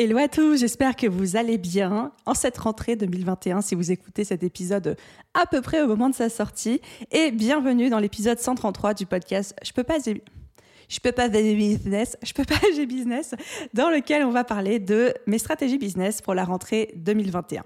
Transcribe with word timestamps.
Hello 0.00 0.16
à 0.16 0.28
tous, 0.28 0.60
j'espère 0.60 0.94
que 0.94 1.08
vous 1.08 1.34
allez 1.34 1.58
bien 1.58 2.12
en 2.24 2.34
cette 2.34 2.56
rentrée 2.56 2.94
2021 2.94 3.62
si 3.62 3.74
vous 3.74 3.90
écoutez 3.90 4.22
cet 4.22 4.44
épisode 4.44 4.96
à 5.34 5.44
peu 5.44 5.60
près 5.60 5.82
au 5.82 5.88
moment 5.88 6.08
de 6.08 6.14
sa 6.14 6.28
sortie 6.28 6.80
et 7.10 7.32
bienvenue 7.32 7.90
dans 7.90 7.98
l'épisode 7.98 8.38
133 8.38 8.94
du 8.94 9.06
podcast 9.06 9.56
Je 9.64 9.72
peux 9.72 9.82
pas 9.82 9.96
je 10.88 11.00
peux 11.00 11.10
pas 11.10 11.28
business, 11.28 12.16
je 12.22 12.32
peux 12.32 12.44
pas 12.44 12.54
business, 12.86 13.34
dans 13.74 13.90
lequel 13.90 14.22
on 14.22 14.30
va 14.30 14.44
parler 14.44 14.78
de 14.78 15.12
mes 15.26 15.38
stratégies 15.38 15.78
business 15.78 16.22
pour 16.22 16.34
la 16.34 16.44
rentrée 16.44 16.92
2021. 16.94 17.64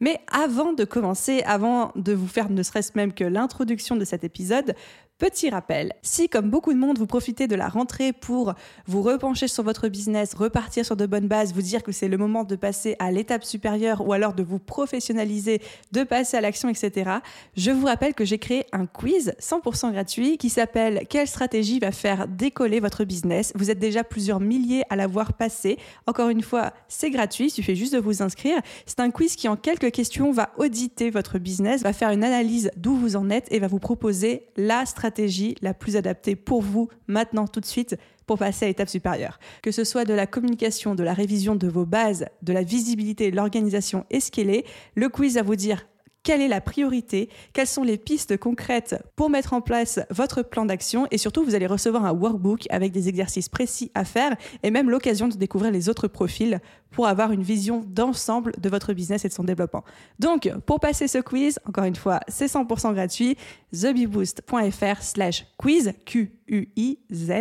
Mais 0.00 0.20
avant 0.30 0.74
de 0.74 0.84
commencer, 0.84 1.42
avant 1.46 1.92
de 1.96 2.12
vous 2.12 2.28
faire 2.28 2.50
ne 2.50 2.62
serait-ce 2.62 2.92
même 2.94 3.14
que 3.14 3.24
l'introduction 3.24 3.96
de 3.96 4.04
cet 4.04 4.22
épisode, 4.22 4.74
Petit 5.20 5.50
rappel, 5.50 5.92
si 6.00 6.30
comme 6.30 6.48
beaucoup 6.48 6.72
de 6.72 6.78
monde 6.78 6.96
vous 6.96 7.06
profitez 7.06 7.46
de 7.46 7.54
la 7.54 7.68
rentrée 7.68 8.14
pour 8.14 8.54
vous 8.86 9.02
repencher 9.02 9.48
sur 9.48 9.62
votre 9.62 9.88
business, 9.88 10.32
repartir 10.32 10.82
sur 10.86 10.96
de 10.96 11.04
bonnes 11.04 11.28
bases, 11.28 11.52
vous 11.52 11.60
dire 11.60 11.82
que 11.82 11.92
c'est 11.92 12.08
le 12.08 12.16
moment 12.16 12.42
de 12.42 12.56
passer 12.56 12.96
à 13.00 13.12
l'étape 13.12 13.44
supérieure 13.44 14.00
ou 14.08 14.14
alors 14.14 14.32
de 14.32 14.42
vous 14.42 14.58
professionnaliser, 14.58 15.60
de 15.92 16.04
passer 16.04 16.38
à 16.38 16.40
l'action, 16.40 16.70
etc., 16.70 17.18
je 17.54 17.70
vous 17.70 17.84
rappelle 17.84 18.14
que 18.14 18.24
j'ai 18.24 18.38
créé 18.38 18.64
un 18.72 18.86
quiz 18.86 19.34
100% 19.38 19.92
gratuit 19.92 20.38
qui 20.38 20.48
s'appelle 20.48 21.04
Quelle 21.10 21.28
stratégie 21.28 21.80
va 21.80 21.92
faire 21.92 22.26
décoller 22.26 22.80
votre 22.80 23.04
business? 23.04 23.52
Vous 23.56 23.70
êtes 23.70 23.78
déjà 23.78 24.04
plusieurs 24.04 24.40
milliers 24.40 24.84
à 24.88 24.96
l'avoir 24.96 25.34
passé. 25.34 25.76
Encore 26.06 26.30
une 26.30 26.40
fois, 26.40 26.72
c'est 26.88 27.10
gratuit, 27.10 27.48
il 27.48 27.50
suffit 27.50 27.76
juste 27.76 27.92
de 27.92 27.98
vous 27.98 28.22
inscrire. 28.22 28.58
C'est 28.86 29.00
un 29.00 29.10
quiz 29.10 29.36
qui 29.36 29.48
en 29.48 29.56
quelques 29.56 29.90
questions 29.90 30.32
va 30.32 30.48
auditer 30.56 31.10
votre 31.10 31.38
business, 31.38 31.82
va 31.82 31.92
faire 31.92 32.08
une 32.08 32.24
analyse 32.24 32.70
d'où 32.78 32.96
vous 32.96 33.16
en 33.16 33.28
êtes 33.28 33.48
et 33.52 33.58
va 33.58 33.66
vous 33.66 33.80
proposer 33.80 34.46
la 34.56 34.86
stratégie 34.86 35.09
stratégie 35.10 35.56
la 35.60 35.74
plus 35.74 35.96
adaptée 35.96 36.36
pour 36.36 36.62
vous 36.62 36.88
maintenant 37.08 37.48
tout 37.48 37.58
de 37.58 37.66
suite 37.66 37.96
pour 38.26 38.38
passer 38.38 38.66
à 38.66 38.68
l'étape 38.68 38.88
supérieure. 38.88 39.40
Que 39.60 39.72
ce 39.72 39.82
soit 39.82 40.04
de 40.04 40.14
la 40.14 40.28
communication, 40.28 40.94
de 40.94 41.02
la 41.02 41.14
révision 41.14 41.56
de 41.56 41.66
vos 41.66 41.84
bases, 41.84 42.26
de 42.42 42.52
la 42.52 42.62
visibilité, 42.62 43.32
l'organisation 43.32 44.06
et 44.10 44.20
ce 44.20 44.30
qu'elle 44.30 44.50
est, 44.50 44.64
le 44.94 45.08
quiz 45.08 45.34
va 45.34 45.42
vous 45.42 45.56
dire 45.56 45.84
quelle 46.22 46.40
est 46.40 46.48
la 46.48 46.60
priorité, 46.60 47.28
quelles 47.52 47.66
sont 47.66 47.82
les 47.82 47.96
pistes 47.96 48.36
concrètes 48.36 49.02
pour 49.16 49.30
mettre 49.30 49.54
en 49.54 49.60
place 49.60 50.00
votre 50.10 50.42
plan 50.42 50.64
d'action? 50.64 51.06
Et 51.10 51.18
surtout 51.18 51.44
vous 51.44 51.54
allez 51.54 51.66
recevoir 51.66 52.04
un 52.04 52.12
workbook 52.12 52.66
avec 52.70 52.92
des 52.92 53.08
exercices 53.08 53.48
précis 53.48 53.90
à 53.94 54.04
faire 54.04 54.36
et 54.62 54.70
même 54.70 54.90
l'occasion 54.90 55.28
de 55.28 55.36
découvrir 55.36 55.70
les 55.70 55.88
autres 55.88 56.08
profils 56.08 56.60
pour 56.90 57.06
avoir 57.06 57.32
une 57.32 57.42
vision 57.42 57.84
d'ensemble 57.86 58.52
de 58.58 58.68
votre 58.68 58.92
business 58.92 59.24
et 59.24 59.28
de 59.28 59.32
son 59.32 59.44
développement. 59.44 59.84
Donc 60.18 60.50
pour 60.66 60.80
passer 60.80 61.08
ce 61.08 61.18
quiz, 61.18 61.58
encore 61.66 61.84
une 61.84 61.96
fois, 61.96 62.20
c'est 62.28 62.46
100% 62.46 62.92
gratuit, 62.92 63.36
thebeboost.fr 63.72 65.02
slash 65.02 65.46
quiz, 65.56 65.92
Q-U-I-Z, 66.04 67.32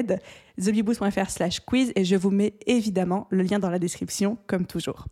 thebeboost.fr 0.64 1.30
slash 1.30 1.60
quiz 1.62 1.92
et 1.96 2.06
je 2.06 2.16
vous 2.16 2.32
mets 2.32 2.54
évidemment 2.66 3.28
le 3.30 3.44
lien 3.44 3.60
dans 3.60 3.70
la 3.70 3.80
description 3.80 4.38
comme 4.48 4.66
toujours. 4.66 5.06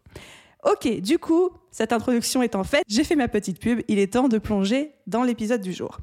Ok, 0.64 1.02
du 1.02 1.20
coup, 1.20 1.50
cette 1.72 1.94
introduction 1.94 2.42
étant 2.42 2.64
faite, 2.64 2.84
j'ai 2.88 3.04
fait 3.04 3.16
ma 3.16 3.28
petite 3.28 3.60
pub, 3.60 3.82
il 3.88 4.00
est 4.00 4.14
temps 4.14 4.28
de 4.28 4.38
plonger 4.38 4.92
dans 5.06 5.24
l'épisode 5.24 5.62
du 5.62 5.72
jour. 5.72 6.00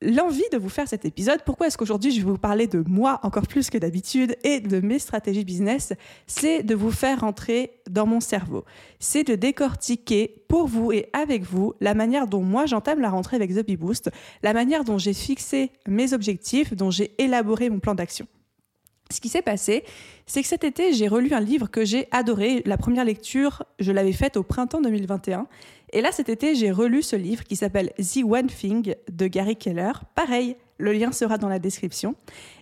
L'envie 0.00 0.44
de 0.52 0.58
vous 0.58 0.68
faire 0.68 0.86
cet 0.86 1.04
épisode, 1.04 1.42
pourquoi 1.44 1.66
est-ce 1.66 1.76
qu'aujourd'hui 1.76 2.12
je 2.12 2.18
vais 2.18 2.30
vous 2.30 2.38
parler 2.38 2.68
de 2.68 2.84
moi 2.86 3.18
encore 3.24 3.48
plus 3.48 3.68
que 3.68 3.78
d'habitude 3.78 4.36
et 4.44 4.60
de 4.60 4.78
mes 4.78 5.00
stratégies 5.00 5.44
business, 5.44 5.92
c'est 6.28 6.62
de 6.62 6.76
vous 6.76 6.92
faire 6.92 7.22
rentrer 7.22 7.82
dans 7.90 8.06
mon 8.06 8.20
cerveau. 8.20 8.64
C'est 9.00 9.24
de 9.24 9.34
décortiquer 9.34 10.44
pour 10.48 10.68
vous 10.68 10.92
et 10.92 11.08
avec 11.12 11.42
vous 11.42 11.74
la 11.80 11.94
manière 11.94 12.28
dont 12.28 12.42
moi 12.42 12.64
j'entame 12.66 13.00
la 13.00 13.10
rentrée 13.10 13.34
avec 13.34 13.52
The 13.52 13.66
Bee 13.66 13.76
Boost, 13.76 14.10
la 14.44 14.52
manière 14.52 14.84
dont 14.84 14.98
j'ai 14.98 15.14
fixé 15.14 15.72
mes 15.88 16.12
objectifs, 16.12 16.74
dont 16.74 16.92
j'ai 16.92 17.20
élaboré 17.20 17.68
mon 17.68 17.80
plan 17.80 17.96
d'action. 17.96 18.28
Ce 19.10 19.20
qui 19.20 19.28
s'est 19.28 19.42
passé, 19.42 19.84
c'est 20.26 20.42
que 20.42 20.48
cet 20.48 20.64
été, 20.64 20.92
j'ai 20.92 21.08
relu 21.08 21.32
un 21.32 21.40
livre 21.40 21.70
que 21.70 21.84
j'ai 21.84 22.08
adoré. 22.10 22.62
La 22.66 22.76
première 22.76 23.04
lecture, 23.04 23.62
je 23.78 23.90
l'avais 23.90 24.12
faite 24.12 24.36
au 24.36 24.42
printemps 24.42 24.82
2021. 24.82 25.46
Et 25.92 26.02
là, 26.02 26.12
cet 26.12 26.28
été, 26.28 26.54
j'ai 26.54 26.70
relu 26.70 27.02
ce 27.02 27.16
livre 27.16 27.44
qui 27.44 27.56
s'appelle 27.56 27.92
The 27.96 28.20
One 28.24 28.48
Thing 28.48 28.94
de 29.10 29.26
Gary 29.26 29.56
Keller. 29.56 29.92
Pareil, 30.14 30.56
le 30.76 30.92
lien 30.92 31.12
sera 31.12 31.38
dans 31.38 31.48
la 31.48 31.58
description. 31.58 32.14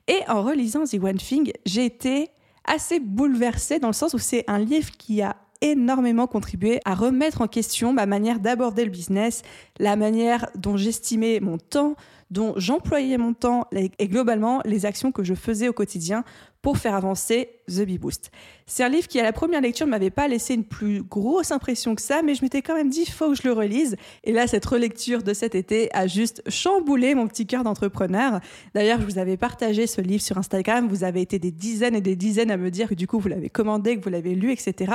Et 0.06 0.20
en 0.28 0.42
relisant 0.42 0.84
The 0.84 1.02
One 1.02 1.16
Thing, 1.16 1.52
j'ai 1.64 1.84
été 1.84 2.30
assez 2.64 3.00
bouleversée 3.00 3.80
dans 3.80 3.88
le 3.88 3.92
sens 3.92 4.14
où 4.14 4.18
c'est 4.18 4.44
un 4.46 4.58
livre 4.58 4.92
qui 4.92 5.22
a 5.22 5.36
énormément 5.60 6.26
contribué 6.26 6.80
à 6.84 6.94
remettre 6.94 7.40
en 7.40 7.48
question 7.48 7.92
ma 7.92 8.06
manière 8.06 8.40
d'aborder 8.40 8.84
le 8.84 8.90
business, 8.90 9.42
la 9.78 9.96
manière 9.96 10.48
dont 10.54 10.76
j'estimais 10.76 11.40
mon 11.40 11.58
temps, 11.58 11.96
dont 12.30 12.54
j'employais 12.56 13.18
mon 13.18 13.34
temps 13.34 13.68
et 13.72 14.08
globalement 14.08 14.60
les 14.64 14.86
actions 14.86 15.12
que 15.12 15.24
je 15.24 15.34
faisais 15.34 15.68
au 15.68 15.72
quotidien 15.72 16.24
pour 16.66 16.78
faire 16.78 16.96
avancer 16.96 17.50
The 17.68 17.82
Bee 17.82 17.96
Boost. 17.96 18.32
C'est 18.66 18.82
un 18.82 18.88
livre 18.88 19.06
qui, 19.06 19.20
à 19.20 19.22
la 19.22 19.32
première 19.32 19.60
lecture, 19.60 19.86
ne 19.86 19.92
m'avait 19.92 20.10
pas 20.10 20.26
laissé 20.26 20.54
une 20.54 20.64
plus 20.64 21.04
grosse 21.04 21.52
impression 21.52 21.94
que 21.94 22.02
ça, 22.02 22.22
mais 22.22 22.34
je 22.34 22.42
m'étais 22.42 22.60
quand 22.60 22.74
même 22.74 22.90
dit, 22.90 23.06
faut 23.06 23.30
que 23.30 23.36
je 23.36 23.46
le 23.46 23.52
relise. 23.52 23.96
Et 24.24 24.32
là, 24.32 24.48
cette 24.48 24.66
relecture 24.66 25.22
de 25.22 25.32
cet 25.32 25.54
été 25.54 25.88
a 25.94 26.08
juste 26.08 26.42
chamboulé 26.50 27.14
mon 27.14 27.28
petit 27.28 27.46
cœur 27.46 27.62
d'entrepreneur. 27.62 28.40
D'ailleurs, 28.74 29.00
je 29.00 29.06
vous 29.06 29.18
avais 29.18 29.36
partagé 29.36 29.86
ce 29.86 30.00
livre 30.00 30.24
sur 30.24 30.38
Instagram. 30.38 30.88
Vous 30.88 31.04
avez 31.04 31.20
été 31.20 31.38
des 31.38 31.52
dizaines 31.52 31.94
et 31.94 32.00
des 32.00 32.16
dizaines 32.16 32.50
à 32.50 32.56
me 32.56 32.72
dire 32.72 32.88
que 32.88 32.94
du 32.94 33.06
coup, 33.06 33.20
vous 33.20 33.28
l'avez 33.28 33.48
commandé, 33.48 33.96
que 33.96 34.02
vous 34.02 34.10
l'avez 34.10 34.34
lu, 34.34 34.50
etc. 34.50 34.94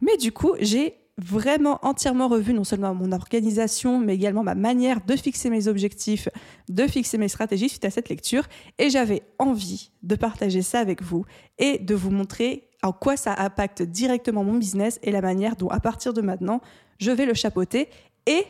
Mais 0.00 0.16
du 0.16 0.32
coup, 0.32 0.54
j'ai 0.58 0.94
vraiment 1.18 1.78
entièrement 1.82 2.28
revu 2.28 2.54
non 2.54 2.64
seulement 2.64 2.94
mon 2.94 3.12
organisation, 3.12 3.98
mais 3.98 4.14
également 4.14 4.42
ma 4.42 4.54
manière 4.54 5.04
de 5.04 5.16
fixer 5.16 5.50
mes 5.50 5.68
objectifs, 5.68 6.28
de 6.68 6.86
fixer 6.86 7.18
mes 7.18 7.28
stratégies 7.28 7.68
suite 7.68 7.84
à 7.84 7.90
cette 7.90 8.08
lecture. 8.08 8.44
Et 8.78 8.90
j'avais 8.90 9.22
envie 9.38 9.90
de 10.02 10.16
partager 10.16 10.62
ça 10.62 10.80
avec 10.80 11.02
vous 11.02 11.24
et 11.58 11.78
de 11.78 11.94
vous 11.94 12.10
montrer 12.10 12.68
en 12.82 12.92
quoi 12.92 13.16
ça 13.16 13.34
impacte 13.38 13.82
directement 13.82 14.42
mon 14.42 14.54
business 14.54 14.98
et 15.02 15.12
la 15.12 15.20
manière 15.20 15.56
dont, 15.56 15.68
à 15.68 15.80
partir 15.80 16.12
de 16.12 16.20
maintenant, 16.20 16.60
je 16.98 17.10
vais 17.10 17.26
le 17.26 17.34
chapeauter 17.34 17.88
et 18.26 18.44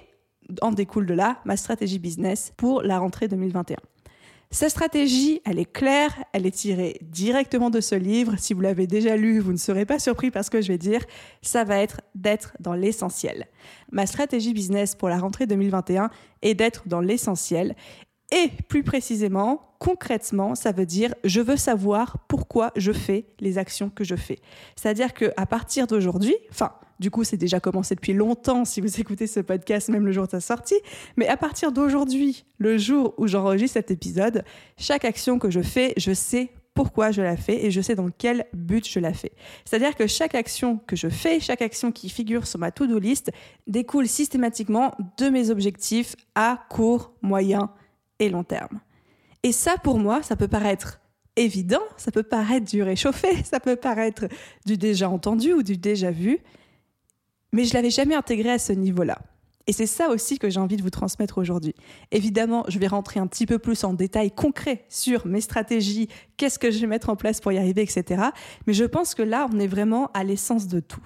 en 0.60 0.72
découle 0.72 1.06
de 1.06 1.14
là 1.14 1.38
ma 1.44 1.56
stratégie 1.56 1.98
business 1.98 2.52
pour 2.56 2.82
la 2.82 2.98
rentrée 2.98 3.28
2021. 3.28 3.76
Sa 4.52 4.68
stratégie, 4.68 5.40
elle 5.46 5.58
est 5.58 5.72
claire, 5.72 6.24
elle 6.34 6.44
est 6.44 6.50
tirée 6.50 6.98
directement 7.00 7.70
de 7.70 7.80
ce 7.80 7.94
livre. 7.94 8.34
Si 8.36 8.52
vous 8.52 8.60
l'avez 8.60 8.86
déjà 8.86 9.16
lu, 9.16 9.38
vous 9.38 9.52
ne 9.52 9.56
serez 9.56 9.86
pas 9.86 9.98
surpris 9.98 10.30
par 10.30 10.44
ce 10.44 10.50
que 10.50 10.60
je 10.60 10.68
vais 10.68 10.76
dire. 10.76 11.00
Ça 11.40 11.64
va 11.64 11.78
être 11.78 12.02
d'être 12.14 12.52
dans 12.60 12.74
l'essentiel. 12.74 13.46
Ma 13.92 14.06
stratégie 14.06 14.52
business 14.52 14.94
pour 14.94 15.08
la 15.08 15.18
rentrée 15.18 15.46
2021 15.46 16.10
est 16.42 16.52
d'être 16.52 16.86
dans 16.86 17.00
l'essentiel. 17.00 17.74
Et 18.32 18.48
plus 18.66 18.82
précisément, 18.82 19.74
concrètement, 19.78 20.54
ça 20.54 20.72
veut 20.72 20.86
dire 20.86 21.14
je 21.22 21.42
veux 21.42 21.58
savoir 21.58 22.16
pourquoi 22.28 22.72
je 22.76 22.90
fais 22.90 23.26
les 23.40 23.58
actions 23.58 23.90
que 23.90 24.04
je 24.04 24.16
fais. 24.16 24.38
C'est-à-dire 24.74 25.12
qu'à 25.12 25.46
partir 25.46 25.86
d'aujourd'hui, 25.86 26.34
enfin, 26.50 26.72
du 26.98 27.10
coup, 27.10 27.24
c'est 27.24 27.36
déjà 27.36 27.60
commencé 27.60 27.94
depuis 27.94 28.14
longtemps 28.14 28.64
si 28.64 28.80
vous 28.80 29.00
écoutez 29.00 29.26
ce 29.26 29.40
podcast, 29.40 29.90
même 29.90 30.06
le 30.06 30.12
jour 30.12 30.24
de 30.24 30.30
sa 30.30 30.40
sortie. 30.40 30.80
Mais 31.16 31.28
à 31.28 31.36
partir 31.36 31.72
d'aujourd'hui, 31.72 32.46
le 32.56 32.78
jour 32.78 33.12
où 33.18 33.26
j'enregistre 33.26 33.74
cet 33.74 33.90
épisode, 33.90 34.44
chaque 34.78 35.04
action 35.04 35.38
que 35.38 35.50
je 35.50 35.60
fais, 35.60 35.92
je 35.98 36.14
sais 36.14 36.52
pourquoi 36.74 37.10
je 37.10 37.20
la 37.20 37.36
fais 37.36 37.66
et 37.66 37.70
je 37.70 37.82
sais 37.82 37.94
dans 37.94 38.08
quel 38.16 38.46
but 38.54 38.88
je 38.88 38.98
la 38.98 39.12
fais. 39.12 39.32
C'est-à-dire 39.66 39.94
que 39.94 40.06
chaque 40.06 40.34
action 40.34 40.78
que 40.86 40.96
je 40.96 41.08
fais, 41.08 41.38
chaque 41.38 41.60
action 41.60 41.92
qui 41.92 42.08
figure 42.08 42.46
sur 42.46 42.58
ma 42.58 42.70
to-do 42.70 42.98
list 42.98 43.30
découle 43.66 44.06
systématiquement 44.06 44.94
de 45.18 45.28
mes 45.28 45.50
objectifs 45.50 46.16
à 46.34 46.64
court, 46.70 47.12
moyen 47.20 47.70
et 48.22 48.30
long 48.30 48.44
terme. 48.44 48.80
Et 49.42 49.52
ça, 49.52 49.76
pour 49.76 49.98
moi, 49.98 50.22
ça 50.22 50.36
peut 50.36 50.48
paraître 50.48 51.00
évident, 51.36 51.82
ça 51.96 52.12
peut 52.12 52.22
paraître 52.22 52.70
du 52.70 52.82
réchauffé, 52.82 53.28
ça 53.44 53.60
peut 53.60 53.76
paraître 53.76 54.26
du 54.64 54.76
déjà 54.76 55.08
entendu 55.10 55.52
ou 55.52 55.62
du 55.62 55.76
déjà 55.76 56.10
vu, 56.10 56.38
mais 57.52 57.64
je 57.64 57.74
l'avais 57.74 57.90
jamais 57.90 58.14
intégré 58.14 58.50
à 58.50 58.58
ce 58.58 58.72
niveau-là. 58.72 59.18
Et 59.66 59.72
c'est 59.72 59.86
ça 59.86 60.08
aussi 60.08 60.38
que 60.38 60.50
j'ai 60.50 60.58
envie 60.58 60.76
de 60.76 60.82
vous 60.82 60.90
transmettre 60.90 61.38
aujourd'hui. 61.38 61.74
Évidemment, 62.10 62.64
je 62.68 62.78
vais 62.80 62.88
rentrer 62.88 63.20
un 63.20 63.28
petit 63.28 63.46
peu 63.46 63.58
plus 63.58 63.84
en 63.84 63.94
détail 63.94 64.32
concret 64.32 64.84
sur 64.88 65.26
mes 65.26 65.40
stratégies, 65.40 66.08
qu'est-ce 66.36 66.58
que 66.58 66.70
je 66.70 66.80
vais 66.80 66.88
mettre 66.88 67.10
en 67.10 67.16
place 67.16 67.40
pour 67.40 67.52
y 67.52 67.58
arriver, 67.58 67.82
etc. 67.82 68.22
Mais 68.66 68.72
je 68.72 68.84
pense 68.84 69.14
que 69.14 69.22
là, 69.22 69.48
on 69.52 69.60
est 69.60 69.68
vraiment 69.68 70.10
à 70.14 70.24
l'essence 70.24 70.66
de 70.66 70.80
tout. 70.80 71.04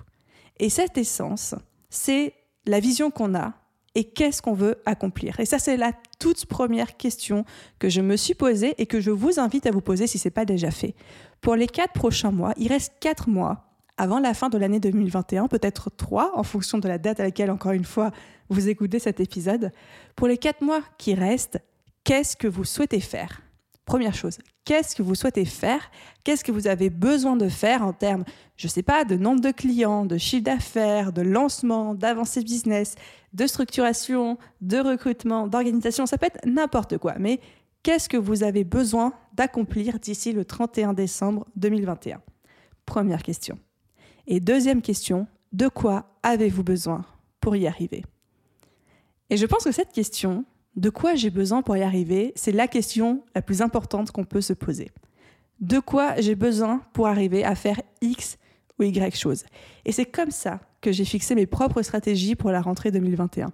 Et 0.58 0.70
cette 0.70 0.96
essence, 0.96 1.54
c'est 1.90 2.32
la 2.64 2.80
vision 2.80 3.10
qu'on 3.10 3.34
a 3.34 3.52
et 3.96 4.04
qu'est-ce 4.04 4.42
qu'on 4.42 4.52
veut 4.52 4.76
accomplir. 4.84 5.40
Et 5.40 5.46
ça, 5.46 5.58
c'est 5.58 5.78
la 5.78 5.92
toute 6.18 6.44
première 6.44 6.98
question 6.98 7.46
que 7.78 7.88
je 7.88 8.02
me 8.02 8.14
suis 8.16 8.34
posée 8.34 8.74
et 8.76 8.84
que 8.84 9.00
je 9.00 9.10
vous 9.10 9.40
invite 9.40 9.66
à 9.66 9.70
vous 9.70 9.80
poser 9.80 10.06
si 10.06 10.18
ce 10.18 10.28
n'est 10.28 10.32
pas 10.32 10.44
déjà 10.44 10.70
fait. 10.70 10.94
Pour 11.40 11.56
les 11.56 11.66
quatre 11.66 11.94
prochains 11.94 12.30
mois, 12.30 12.52
il 12.58 12.68
reste 12.68 12.92
quatre 13.00 13.30
mois 13.30 13.64
avant 13.96 14.18
la 14.18 14.34
fin 14.34 14.50
de 14.50 14.58
l'année 14.58 14.80
2021, 14.80 15.48
peut-être 15.48 15.90
trois, 15.90 16.32
en 16.38 16.42
fonction 16.42 16.76
de 16.76 16.86
la 16.86 16.98
date 16.98 17.20
à 17.20 17.22
laquelle, 17.22 17.50
encore 17.50 17.72
une 17.72 17.86
fois, 17.86 18.10
vous 18.50 18.68
écoutez 18.68 18.98
cet 18.98 19.18
épisode. 19.18 19.72
Pour 20.14 20.28
les 20.28 20.36
quatre 20.36 20.60
mois 20.60 20.82
qui 20.98 21.14
restent, 21.14 21.58
qu'est-ce 22.04 22.36
que 22.36 22.46
vous 22.46 22.64
souhaitez 22.64 23.00
faire? 23.00 23.40
Première 23.86 24.14
chose, 24.14 24.38
qu'est-ce 24.64 24.96
que 24.96 25.02
vous 25.02 25.14
souhaitez 25.14 25.44
faire? 25.44 25.92
Qu'est-ce 26.24 26.42
que 26.42 26.50
vous 26.50 26.66
avez 26.66 26.90
besoin 26.90 27.36
de 27.36 27.48
faire 27.48 27.82
en 27.82 27.92
termes, 27.92 28.24
je 28.56 28.66
ne 28.66 28.70
sais 28.70 28.82
pas, 28.82 29.04
de 29.04 29.16
nombre 29.16 29.40
de 29.40 29.52
clients, 29.52 30.04
de 30.04 30.18
chiffre 30.18 30.42
d'affaires, 30.42 31.12
de 31.12 31.22
lancement, 31.22 31.94
d'avancée 31.94 32.42
business, 32.42 32.96
de 33.32 33.46
structuration, 33.46 34.38
de 34.60 34.78
recrutement, 34.78 35.46
d'organisation? 35.46 36.04
Ça 36.04 36.18
peut 36.18 36.26
être 36.26 36.44
n'importe 36.44 36.98
quoi, 36.98 37.14
mais 37.20 37.38
qu'est-ce 37.84 38.08
que 38.08 38.16
vous 38.16 38.42
avez 38.42 38.64
besoin 38.64 39.12
d'accomplir 39.34 40.00
d'ici 40.00 40.32
le 40.32 40.44
31 40.44 40.92
décembre 40.92 41.46
2021 41.54 42.20
Première 42.86 43.22
question. 43.22 43.56
Et 44.26 44.40
deuxième 44.40 44.82
question, 44.82 45.28
de 45.52 45.68
quoi 45.68 46.18
avez-vous 46.24 46.64
besoin 46.64 47.04
pour 47.40 47.54
y 47.54 47.68
arriver? 47.68 48.04
Et 49.30 49.36
je 49.36 49.46
pense 49.46 49.62
que 49.62 49.70
cette 49.70 49.92
question, 49.92 50.44
de 50.76 50.90
quoi 50.90 51.14
j'ai 51.14 51.30
besoin 51.30 51.62
pour 51.62 51.76
y 51.76 51.82
arriver, 51.82 52.32
c'est 52.36 52.52
la 52.52 52.68
question 52.68 53.24
la 53.34 53.42
plus 53.42 53.62
importante 53.62 54.10
qu'on 54.10 54.24
peut 54.24 54.42
se 54.42 54.52
poser. 54.52 54.90
De 55.60 55.78
quoi 55.78 56.20
j'ai 56.20 56.34
besoin 56.34 56.82
pour 56.92 57.06
arriver 57.06 57.44
à 57.44 57.54
faire 57.54 57.80
X 58.02 58.36
ou 58.78 58.82
Y 58.82 59.16
chose 59.16 59.44
Et 59.86 59.92
c'est 59.92 60.04
comme 60.04 60.30
ça 60.30 60.60
que 60.82 60.92
j'ai 60.92 61.06
fixé 61.06 61.34
mes 61.34 61.46
propres 61.46 61.80
stratégies 61.80 62.36
pour 62.36 62.50
la 62.50 62.60
rentrée 62.60 62.90
2021. 62.90 63.50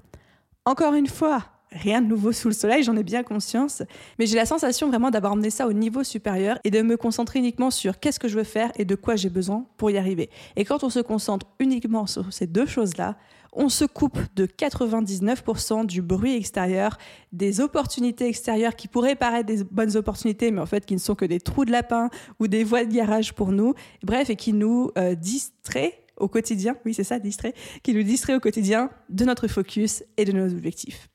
Encore 0.65 0.95
une 0.95 1.07
fois, 1.07 1.45
rien 1.73 2.03
de 2.03 2.07
nouveau 2.07 2.33
sous 2.33 2.49
le 2.49 2.55
soleil, 2.55 2.83
j'en 2.83 2.97
ai 2.97 3.03
bien 3.03 3.23
conscience, 3.23 3.83
mais 4.19 4.27
j'ai 4.27 4.37
la 4.37 4.47
sensation 4.47 4.89
vraiment 4.89 5.11
d'avoir 5.11 5.33
emmené 5.33 5.51
ça 5.51 5.67
au 5.67 5.73
niveau 5.73 6.05
supérieur 6.05 6.59
et 6.65 6.71
de 6.71 6.83
me 6.83 6.97
concentrer 6.97 7.39
uniquement 7.39 7.71
sur 7.71 7.99
qu'est-ce 7.99 8.21
que 8.21 8.29
je 8.29 8.37
veux 8.37 8.45
faire 8.45 8.71
et 8.77 8.85
de 8.85 8.95
quoi 8.95 9.17
j'ai 9.17 9.31
besoin 9.31 9.65
pour 9.77 9.91
y 9.91 9.99
arriver. 9.99 10.31
Et 10.57 10.65
quand 10.65 10.85
on 10.85 10.91
se 10.91 11.01
concentre 11.01 11.47
uniquement 11.59 12.07
sur 12.07 12.33
ces 12.33 12.47
deux 12.47 12.67
choses-là, 12.67 13.17
on 13.53 13.69
se 13.69 13.85
coupe 13.85 14.19
de 14.35 14.47
99% 14.47 15.85
du 15.85 16.01
bruit 16.01 16.35
extérieur, 16.37 16.97
des 17.33 17.61
opportunités 17.61 18.27
extérieures 18.27 18.77
qui 18.77 18.89
pourraient 18.89 19.15
paraître 19.15 19.47
des 19.47 19.63
bonnes 19.65 19.97
opportunités, 19.97 20.51
mais 20.51 20.61
en 20.61 20.67
fait 20.67 20.87
qui 20.87 20.95
ne 20.95 20.99
sont 20.99 21.15
que 21.15 21.27
des 21.27 21.39
trous 21.39 21.67
de 21.67 21.71
lapin 21.71 22.09
ou 22.41 22.49
des 22.49 22.65
voies 22.65 22.85
de 22.85 22.93
garage 22.93 23.35
pour 23.35 23.53
nous, 23.53 23.75
bref, 24.03 24.31
et 24.31 24.37
qui 24.37 24.55
nous 24.55 24.91
euh, 24.97 25.15
distraient 25.15 25.99
au 26.17 26.29
quotidien, 26.29 26.77
oui 26.87 26.95
c'est 26.95 27.05
ça, 27.05 27.19
distrait, 27.19 27.53
qui 27.83 27.95
nous 27.95 28.03
distrait 28.03 28.35
au 28.35 28.41
quotidien 28.41 28.91
de 29.11 29.25
notre 29.25 29.49
focus 29.49 30.03
et 30.17 30.25
de 30.25 30.33
nos 30.33 30.51
objectifs. 30.51 31.12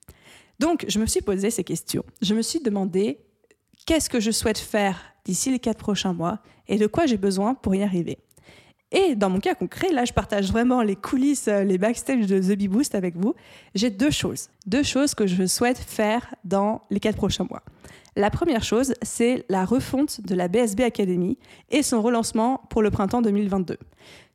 Donc 0.60 0.86
je 0.88 1.00
me 1.00 1.06
suis 1.06 1.22
posé 1.22 1.50
ces 1.50 1.64
questions. 1.64 2.04
Je 2.22 2.34
me 2.34 2.42
suis 2.42 2.60
demandé 2.60 3.20
qu'est-ce 3.86 4.10
que 4.10 4.20
je 4.20 4.32
souhaite 4.32 4.58
faire 4.58 5.00
d'ici 5.26 5.52
les 5.52 5.60
quatre 5.60 5.80
prochains 5.80 6.14
mois 6.14 6.40
et 6.68 6.78
de 6.78 6.88
quoi 6.88 7.06
j'ai 7.06 7.18
besoin 7.18 7.54
pour 7.56 7.76
y 7.76 7.84
arriver? 7.84 8.20
Et 8.92 9.16
dans 9.16 9.30
mon 9.30 9.40
cas 9.40 9.54
concret, 9.54 9.92
là, 9.92 10.06
je 10.06 10.14
partage 10.14 10.50
vraiment 10.50 10.82
les 10.82 10.96
coulisses, 10.96 11.50
euh, 11.50 11.64
les 11.64 11.78
backstage 11.78 12.26
de 12.26 12.40
The 12.40 12.58
Bee 12.58 12.70
Boost 12.70 12.96
avec 12.96 13.18
vous. 13.18 13.36
J'ai 13.76 13.90
deux 13.90 14.12
choses. 14.12 14.48
Deux 14.66 14.84
choses 14.84 15.14
que 15.14 15.28
je 15.28 15.46
souhaite 15.46 15.78
faire 15.78 16.34
dans 16.46 16.82
les 16.90 17.02
quatre 17.02 17.18
prochains 17.18 17.46
mois. 17.50 17.64
La 18.16 18.32
première 18.32 18.64
chose, 18.64 18.94
c'est 19.02 19.46
la 19.50 19.66
refonte 19.66 20.22
de 20.22 20.34
la 20.36 20.48
BSB 20.48 20.82
Academy 20.82 21.38
et 21.70 21.84
son 21.84 22.02
relancement 22.02 22.62
pour 22.70 22.82
le 22.82 22.90
printemps 22.90 23.22
2022. 23.22 23.78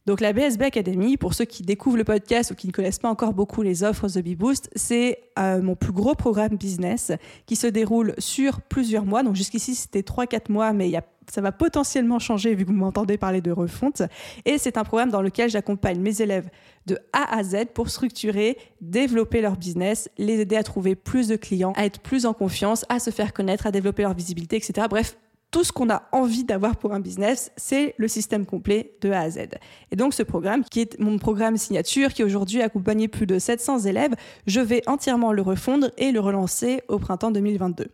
Donc 0.06 0.20
la 0.20 0.32
BSB 0.32 0.62
Academy, 0.62 1.16
pour 1.16 1.32
ceux 1.32 1.44
qui 1.44 1.62
découvrent 1.62 1.96
le 1.96 2.04
podcast 2.04 2.50
ou 2.50 2.54
qui 2.54 2.66
ne 2.66 2.72
connaissent 2.72 2.98
pas 2.98 3.08
encore 3.08 3.34
beaucoup 3.34 3.62
les 3.62 3.84
offres 3.84 4.08
The 4.08 4.18
Bee 4.18 4.34
Boost, 4.34 4.68
c'est 4.74 5.20
euh, 5.38 5.62
mon 5.62 5.76
plus 5.76 5.92
gros 5.92 6.16
programme 6.16 6.56
business 6.56 7.12
qui 7.46 7.54
se 7.54 7.68
déroule 7.68 8.14
sur 8.18 8.60
plusieurs 8.62 9.04
mois. 9.04 9.22
Donc 9.22 9.36
jusqu'ici 9.36 9.76
c'était 9.76 10.00
3-4 10.00 10.50
mois, 10.50 10.72
mais 10.72 10.92
ça 11.30 11.40
va 11.40 11.52
potentiellement 11.52 12.18
changer 12.18 12.54
vu 12.56 12.64
que 12.64 12.70
vous 12.70 12.76
m'entendez 12.76 13.16
parler 13.16 13.40
de 13.40 13.52
refonte. 13.52 14.02
Et 14.44 14.58
c'est 14.58 14.76
un 14.76 14.82
programme 14.82 15.10
dans 15.10 15.22
lequel 15.22 15.48
j'accompagne 15.48 16.00
mes 16.00 16.20
élèves 16.20 16.50
de 16.86 16.98
A 17.12 17.36
à 17.36 17.44
Z 17.44 17.66
pour 17.72 17.88
structurer, 17.88 18.58
développer 18.80 19.40
leur 19.40 19.56
business, 19.56 20.10
les 20.18 20.40
aider 20.40 20.56
à 20.56 20.64
trouver 20.64 20.96
plus 20.96 21.28
de 21.28 21.36
clients, 21.36 21.74
à 21.76 21.84
être 21.84 22.00
plus 22.00 22.26
en 22.26 22.32
confiance, 22.32 22.84
à 22.88 22.98
se 22.98 23.10
faire 23.10 23.32
connaître, 23.32 23.68
à 23.68 23.70
développer 23.70 24.02
leur 24.02 24.14
visibilité, 24.14 24.56
etc. 24.56 24.88
Bref, 24.90 25.16
tout 25.52 25.62
ce 25.64 25.70
qu'on 25.70 25.90
a 25.90 26.08
envie 26.12 26.44
d'avoir 26.44 26.76
pour 26.76 26.94
un 26.94 27.00
business, 27.00 27.52
c'est 27.56 27.94
le 27.98 28.08
système 28.08 28.46
complet 28.46 28.96
de 29.02 29.10
A 29.10 29.20
à 29.20 29.30
Z. 29.30 29.48
Et 29.90 29.96
donc 29.96 30.14
ce 30.14 30.22
programme, 30.22 30.64
qui 30.64 30.80
est 30.80 30.98
mon 30.98 31.18
programme 31.18 31.58
signature, 31.58 32.14
qui 32.14 32.24
aujourd'hui 32.24 32.62
accompagné 32.62 33.06
plus 33.06 33.26
de 33.26 33.38
700 33.38 33.80
élèves, 33.80 34.14
je 34.46 34.60
vais 34.60 34.82
entièrement 34.88 35.32
le 35.32 35.42
refondre 35.42 35.90
et 35.98 36.10
le 36.10 36.20
relancer 36.20 36.80
au 36.88 36.98
printemps 36.98 37.30
2022. 37.30 37.86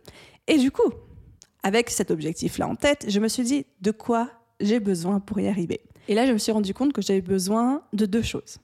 Et 0.47 0.57
du 0.57 0.71
coup, 0.71 0.89
avec 1.61 1.89
cet 1.89 2.11
objectif-là 2.11 2.67
en 2.67 2.75
tête, 2.75 3.05
je 3.09 3.19
me 3.19 3.27
suis 3.27 3.43
dit 3.43 3.65
de 3.81 3.91
quoi 3.91 4.29
j'ai 4.61 4.79
besoin 4.79 5.19
pour 5.19 5.39
y 5.39 5.47
arriver? 5.47 5.81
Et 6.07 6.15
là, 6.15 6.25
je 6.25 6.31
me 6.31 6.37
suis 6.37 6.51
rendu 6.51 6.73
compte 6.73 6.93
que 6.93 7.01
j'avais 7.01 7.21
besoin 7.21 7.83
de 7.93 8.05
deux 8.05 8.23
choses. 8.23 8.57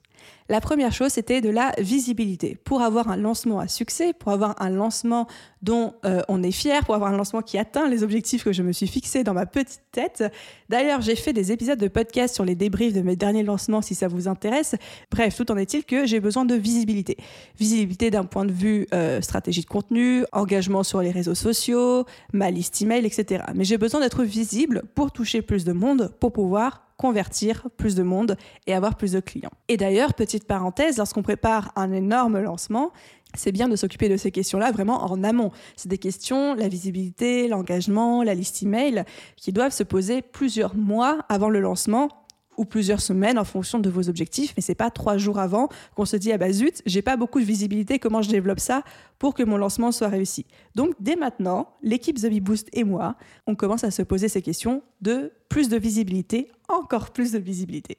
La 0.48 0.60
première 0.60 0.92
chose, 0.92 1.10
c'était 1.10 1.40
de 1.40 1.50
la 1.50 1.72
visibilité. 1.78 2.56
Pour 2.62 2.82
avoir 2.82 3.08
un 3.08 3.16
lancement 3.16 3.58
à 3.58 3.66
succès, 3.66 4.12
pour 4.12 4.30
avoir 4.30 4.54
un 4.62 4.70
lancement 4.70 5.26
dont 5.62 5.94
euh, 6.04 6.22
on 6.28 6.42
est 6.42 6.52
fier, 6.52 6.84
pour 6.84 6.94
avoir 6.94 7.12
un 7.12 7.16
lancement 7.16 7.42
qui 7.42 7.58
atteint 7.58 7.88
les 7.88 8.04
objectifs 8.04 8.44
que 8.44 8.52
je 8.52 8.62
me 8.62 8.70
suis 8.70 8.86
fixés 8.86 9.24
dans 9.24 9.34
ma 9.34 9.46
petite 9.46 9.82
tête. 9.90 10.22
D'ailleurs, 10.68 11.00
j'ai 11.00 11.16
fait 11.16 11.32
des 11.32 11.50
épisodes 11.50 11.78
de 11.78 11.88
podcast 11.88 12.32
sur 12.32 12.44
les 12.44 12.54
débriefs 12.54 12.92
de 12.92 13.00
mes 13.00 13.16
derniers 13.16 13.42
lancements 13.42 13.82
si 13.82 13.96
ça 13.96 14.06
vous 14.06 14.28
intéresse. 14.28 14.76
Bref, 15.10 15.36
tout 15.36 15.50
en 15.50 15.56
est-il 15.56 15.84
que 15.84 16.06
j'ai 16.06 16.20
besoin 16.20 16.44
de 16.44 16.54
visibilité. 16.54 17.16
Visibilité 17.58 18.12
d'un 18.12 18.24
point 18.24 18.44
de 18.44 18.52
vue 18.52 18.86
euh, 18.94 19.20
stratégie 19.20 19.62
de 19.62 19.66
contenu, 19.66 20.24
engagement 20.30 20.84
sur 20.84 21.00
les 21.00 21.10
réseaux 21.10 21.34
sociaux, 21.34 22.04
ma 22.32 22.52
liste 22.52 22.80
email, 22.80 23.04
etc. 23.04 23.44
Mais 23.56 23.64
j'ai 23.64 23.78
besoin 23.78 24.00
d'être 24.00 24.22
visible 24.22 24.84
pour 24.94 25.10
toucher 25.10 25.42
plus 25.42 25.64
de 25.64 25.72
monde, 25.72 26.12
pour 26.20 26.32
pouvoir 26.32 26.85
convertir 26.96 27.68
plus 27.76 27.94
de 27.94 28.02
monde 28.02 28.36
et 28.66 28.74
avoir 28.74 28.96
plus 28.96 29.12
de 29.12 29.20
clients. 29.20 29.50
Et 29.68 29.76
d'ailleurs, 29.76 30.14
petite 30.14 30.46
parenthèse, 30.46 30.96
lorsqu'on 30.96 31.22
prépare 31.22 31.72
un 31.76 31.92
énorme 31.92 32.40
lancement, 32.40 32.92
c'est 33.34 33.52
bien 33.52 33.68
de 33.68 33.76
s'occuper 33.76 34.08
de 34.08 34.16
ces 34.16 34.30
questions-là 34.30 34.72
vraiment 34.72 35.04
en 35.04 35.22
amont. 35.22 35.50
C'est 35.76 35.88
des 35.88 35.98
questions, 35.98 36.54
la 36.54 36.68
visibilité, 36.68 37.48
l'engagement, 37.48 38.22
la 38.22 38.34
liste 38.34 38.62
email, 38.62 39.04
qui 39.36 39.52
doivent 39.52 39.72
se 39.72 39.82
poser 39.82 40.22
plusieurs 40.22 40.74
mois 40.74 41.18
avant 41.28 41.50
le 41.50 41.60
lancement 41.60 42.08
ou 42.56 42.64
plusieurs 42.64 43.00
semaines 43.00 43.38
en 43.38 43.44
fonction 43.44 43.78
de 43.78 43.90
vos 43.90 44.08
objectifs, 44.08 44.52
mais 44.56 44.62
c'est 44.62 44.74
pas 44.74 44.90
trois 44.90 45.16
jours 45.16 45.38
avant 45.38 45.68
qu'on 45.94 46.04
se 46.04 46.16
dit 46.16 46.32
ah 46.32 46.38
bah 46.38 46.52
zut, 46.52 46.82
j'ai 46.86 47.02
pas 47.02 47.16
beaucoup 47.16 47.40
de 47.40 47.44
visibilité, 47.44 47.98
comment 47.98 48.22
je 48.22 48.30
développe 48.30 48.60
ça 48.60 48.82
pour 49.18 49.34
que 49.34 49.42
mon 49.42 49.56
lancement 49.56 49.92
soit 49.92 50.08
réussi. 50.08 50.46
Donc 50.74 50.94
dès 51.00 51.16
maintenant, 51.16 51.68
l'équipe 51.82 52.16
The 52.16 52.28
Bee 52.28 52.40
Boost 52.40 52.68
et 52.72 52.84
moi, 52.84 53.16
on 53.46 53.54
commence 53.54 53.84
à 53.84 53.90
se 53.90 54.02
poser 54.02 54.28
ces 54.28 54.42
questions 54.42 54.82
de 55.00 55.32
plus 55.48 55.68
de 55.68 55.76
visibilité, 55.76 56.48
encore 56.68 57.10
plus 57.10 57.32
de 57.32 57.38
visibilité. 57.38 57.98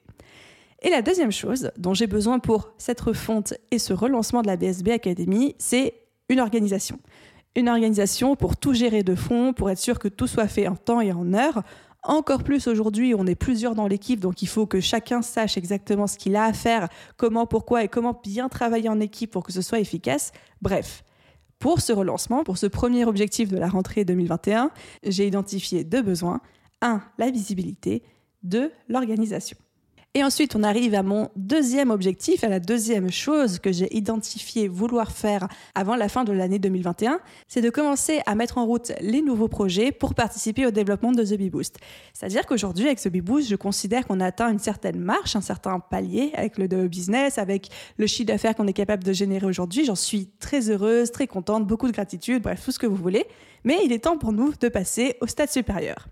Et 0.80 0.90
la 0.90 1.02
deuxième 1.02 1.32
chose 1.32 1.70
dont 1.76 1.94
j'ai 1.94 2.06
besoin 2.06 2.38
pour 2.38 2.70
cette 2.78 3.00
refonte 3.00 3.54
et 3.70 3.78
ce 3.78 3.92
relancement 3.92 4.42
de 4.42 4.46
la 4.46 4.56
BSB 4.56 4.90
Academy, 4.90 5.56
c'est 5.58 5.94
une 6.28 6.40
organisation. 6.40 7.00
Une 7.56 7.68
organisation 7.68 8.36
pour 8.36 8.56
tout 8.56 8.74
gérer 8.74 9.02
de 9.02 9.16
fond, 9.16 9.52
pour 9.52 9.70
être 9.70 9.78
sûr 9.78 9.98
que 9.98 10.06
tout 10.06 10.28
soit 10.28 10.46
fait 10.46 10.68
en 10.68 10.76
temps 10.76 11.00
et 11.00 11.10
en 11.10 11.34
heure, 11.34 11.64
encore 12.08 12.42
plus 12.42 12.66
aujourd'hui, 12.66 13.14
on 13.14 13.26
est 13.26 13.34
plusieurs 13.34 13.74
dans 13.74 13.86
l'équipe, 13.86 14.18
donc 14.18 14.42
il 14.42 14.48
faut 14.48 14.66
que 14.66 14.80
chacun 14.80 15.22
sache 15.22 15.56
exactement 15.58 16.06
ce 16.06 16.16
qu'il 16.16 16.36
a 16.36 16.44
à 16.44 16.52
faire, 16.52 16.88
comment, 17.16 17.46
pourquoi 17.46 17.84
et 17.84 17.88
comment 17.88 18.18
bien 18.20 18.48
travailler 18.48 18.88
en 18.88 18.98
équipe 18.98 19.30
pour 19.30 19.44
que 19.44 19.52
ce 19.52 19.60
soit 19.60 19.78
efficace. 19.78 20.32
Bref, 20.62 21.04
pour 21.58 21.80
ce 21.80 21.92
relancement, 21.92 22.44
pour 22.44 22.56
ce 22.56 22.66
premier 22.66 23.04
objectif 23.04 23.50
de 23.50 23.58
la 23.58 23.68
rentrée 23.68 24.04
2021, 24.04 24.70
j'ai 25.04 25.26
identifié 25.26 25.84
deux 25.84 26.02
besoins. 26.02 26.40
Un, 26.80 27.02
la 27.18 27.30
visibilité. 27.30 28.02
Deux, 28.42 28.72
l'organisation. 28.88 29.58
Et 30.14 30.24
ensuite, 30.24 30.56
on 30.56 30.62
arrive 30.62 30.94
à 30.94 31.02
mon 31.02 31.28
deuxième 31.36 31.90
objectif, 31.90 32.42
à 32.42 32.48
la 32.48 32.60
deuxième 32.60 33.10
chose 33.10 33.58
que 33.58 33.70
j'ai 33.70 33.94
identifié 33.94 34.66
vouloir 34.66 35.12
faire 35.12 35.48
avant 35.74 35.96
la 35.96 36.08
fin 36.08 36.24
de 36.24 36.32
l'année 36.32 36.58
2021, 36.58 37.20
c'est 37.46 37.60
de 37.60 37.68
commencer 37.68 38.20
à 38.24 38.34
mettre 38.34 38.56
en 38.56 38.64
route 38.64 38.92
les 39.02 39.20
nouveaux 39.20 39.48
projets 39.48 39.92
pour 39.92 40.14
participer 40.14 40.64
au 40.64 40.70
développement 40.70 41.12
de 41.12 41.22
The 41.22 41.36
Bee 41.36 41.50
Boost. 41.50 41.76
C'est-à-dire 42.14 42.46
qu'aujourd'hui, 42.46 42.86
avec 42.86 43.00
The 43.00 43.08
Bee 43.08 43.20
Boost, 43.20 43.50
je 43.50 43.56
considère 43.56 44.06
qu'on 44.06 44.20
a 44.20 44.26
atteint 44.26 44.50
une 44.50 44.58
certaine 44.58 44.98
marche, 44.98 45.36
un 45.36 45.42
certain 45.42 45.78
palier 45.78 46.30
avec 46.32 46.56
le 46.56 46.66
business, 46.88 47.36
avec 47.36 47.68
le 47.98 48.06
chiffre 48.06 48.28
d'affaires 48.28 48.54
qu'on 48.54 48.66
est 48.66 48.72
capable 48.72 49.04
de 49.04 49.12
générer 49.12 49.44
aujourd'hui. 49.44 49.84
J'en 49.84 49.94
suis 49.94 50.30
très 50.40 50.70
heureuse, 50.70 51.12
très 51.12 51.26
contente, 51.26 51.66
beaucoup 51.66 51.86
de 51.86 51.92
gratitude, 51.92 52.42
bref, 52.42 52.62
tout 52.64 52.72
ce 52.72 52.78
que 52.78 52.86
vous 52.86 52.96
voulez. 52.96 53.26
Mais 53.62 53.80
il 53.84 53.92
est 53.92 54.04
temps 54.04 54.16
pour 54.16 54.32
nous 54.32 54.54
de 54.58 54.68
passer 54.68 55.16
au 55.20 55.26
stade 55.26 55.50
supérieur. 55.50 56.08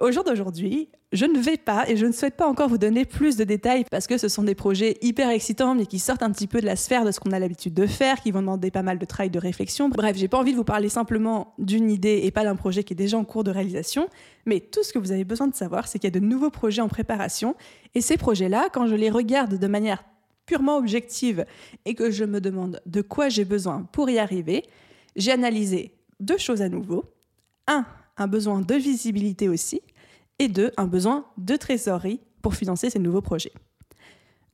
Au 0.00 0.10
jour 0.10 0.24
d'aujourd'hui, 0.24 0.88
je 1.12 1.26
ne 1.26 1.38
vais 1.38 1.58
pas 1.58 1.84
et 1.86 1.94
je 1.94 2.06
ne 2.06 2.12
souhaite 2.12 2.34
pas 2.34 2.46
encore 2.46 2.70
vous 2.70 2.78
donner 2.78 3.04
plus 3.04 3.36
de 3.36 3.44
détails 3.44 3.84
parce 3.90 4.06
que 4.06 4.16
ce 4.16 4.28
sont 4.28 4.42
des 4.42 4.54
projets 4.54 4.96
hyper 5.02 5.28
excitants 5.28 5.74
mais 5.74 5.84
qui 5.84 5.98
sortent 5.98 6.22
un 6.22 6.30
petit 6.30 6.46
peu 6.46 6.62
de 6.62 6.64
la 6.64 6.74
sphère 6.74 7.04
de 7.04 7.10
ce 7.10 7.20
qu'on 7.20 7.32
a 7.32 7.38
l'habitude 7.38 7.74
de 7.74 7.86
faire, 7.86 8.22
qui 8.22 8.30
vont 8.30 8.40
demander 8.40 8.70
pas 8.70 8.80
mal 8.80 8.98
de 8.98 9.04
travail, 9.04 9.28
de 9.28 9.38
réflexion. 9.38 9.90
Bref, 9.90 10.16
j'ai 10.16 10.26
pas 10.26 10.38
envie 10.38 10.52
de 10.52 10.56
vous 10.56 10.64
parler 10.64 10.88
simplement 10.88 11.52
d'une 11.58 11.90
idée 11.90 12.22
et 12.24 12.30
pas 12.30 12.44
d'un 12.44 12.56
projet 12.56 12.82
qui 12.82 12.94
est 12.94 12.96
déjà 12.96 13.18
en 13.18 13.24
cours 13.24 13.44
de 13.44 13.50
réalisation, 13.50 14.08
mais 14.46 14.60
tout 14.60 14.82
ce 14.82 14.94
que 14.94 14.98
vous 14.98 15.12
avez 15.12 15.24
besoin 15.24 15.48
de 15.48 15.54
savoir, 15.54 15.86
c'est 15.86 15.98
qu'il 15.98 16.08
y 16.08 16.16
a 16.16 16.18
de 16.18 16.24
nouveaux 16.24 16.48
projets 16.48 16.80
en 16.80 16.88
préparation 16.88 17.54
et 17.94 18.00
ces 18.00 18.16
projets-là, 18.16 18.70
quand 18.72 18.86
je 18.86 18.94
les 18.94 19.10
regarde 19.10 19.58
de 19.58 19.66
manière 19.66 20.02
purement 20.46 20.78
objective 20.78 21.44
et 21.84 21.94
que 21.94 22.10
je 22.10 22.24
me 22.24 22.40
demande 22.40 22.80
de 22.86 23.02
quoi 23.02 23.28
j'ai 23.28 23.44
besoin 23.44 23.86
pour 23.92 24.08
y 24.08 24.18
arriver, 24.18 24.64
j'ai 25.14 25.32
analysé 25.32 25.92
deux 26.20 26.38
choses 26.38 26.62
à 26.62 26.70
nouveau. 26.70 27.04
Un, 27.66 27.84
un 28.16 28.26
besoin 28.26 28.60
de 28.60 28.74
visibilité 28.74 29.48
aussi, 29.48 29.80
et 30.40 30.48
deux, 30.48 30.72
un 30.78 30.86
besoin 30.86 31.26
de 31.36 31.54
trésorerie 31.54 32.20
pour 32.42 32.54
financer 32.54 32.90
ces 32.90 32.98
nouveaux 32.98 33.20
projets. 33.20 33.52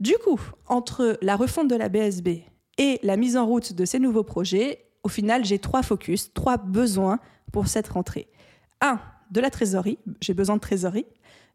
Du 0.01 0.15
coup, 0.23 0.39
entre 0.67 1.17
la 1.23 1.37
refonte 1.37 1.69
de 1.69 1.77
la 1.77 1.89
BSB 1.89 2.29
et 2.77 2.99
la 3.03 3.17
mise 3.17 3.37
en 3.37 3.47
route 3.47 3.73
de 3.73 3.85
ces 3.85 4.01
nouveaux 4.01 4.25
projets, 4.25 4.85
au 5.05 5.09
final, 5.09 5.45
j'ai 5.45 5.61
trois 5.61 5.85
focus, 5.85 6.35
trois 6.35 6.57
besoins 6.59 7.21
pour 7.53 7.69
cette 7.69 7.89
rentrée. 7.89 8.29
Un, 8.81 9.01
de 9.31 9.41
la 9.41 9.49
trésorerie, 9.49 9.99
j'ai 10.21 10.35
besoin 10.35 10.57
de 10.57 10.61
trésorerie. 10.61 11.07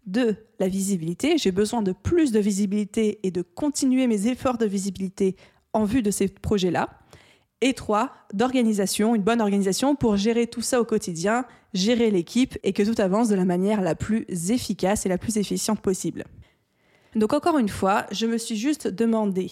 Deux, 0.07 0.38
la 0.59 0.69
visibilité, 0.69 1.38
j'ai 1.38 1.51
besoin 1.51 1.81
de 1.81 1.91
plus 1.91 2.31
de 2.31 2.39
visibilité 2.39 3.19
et 3.23 3.31
de 3.31 3.41
continuer 3.41 4.07
mes 4.07 4.27
efforts 4.27 4.57
de 4.57 4.65
visibilité 4.65 5.35
en 5.73 5.83
vue 5.83 6.01
de 6.01 6.09
ces 6.09 6.29
projets-là. 6.29 6.89
Et 7.59 7.73
trois, 7.73 8.13
d'organisation, 8.33 9.13
une 9.13 9.21
bonne 9.21 9.41
organisation 9.41 9.95
pour 9.95 10.15
gérer 10.15 10.47
tout 10.47 10.61
ça 10.61 10.81
au 10.81 10.85
quotidien, 10.85 11.45
gérer 11.73 12.11
l'équipe 12.11 12.57
et 12.63 12.73
que 12.73 12.83
tout 12.83 12.99
avance 13.01 13.29
de 13.29 13.35
la 13.35 13.45
manière 13.45 13.81
la 13.81 13.95
plus 13.95 14.25
efficace 14.51 15.05
et 15.05 15.09
la 15.09 15.17
plus 15.17 15.37
efficiente 15.37 15.81
possible. 15.81 16.25
Donc 17.15 17.33
encore 17.33 17.57
une 17.57 17.69
fois, 17.69 18.05
je 18.11 18.25
me 18.25 18.37
suis 18.37 18.55
juste 18.55 18.87
demandé 18.87 19.51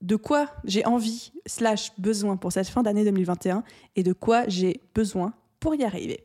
de 0.00 0.16
quoi 0.16 0.48
j'ai 0.64 0.84
envie 0.84 1.32
slash 1.46 1.92
besoin 1.98 2.36
pour 2.36 2.52
cette 2.52 2.68
fin 2.68 2.82
d'année 2.82 3.04
2021 3.04 3.62
et 3.96 4.02
de 4.02 4.12
quoi 4.12 4.46
j'ai 4.48 4.80
besoin 4.94 5.32
pour 5.60 5.74
y 5.74 5.84
arriver. 5.84 6.24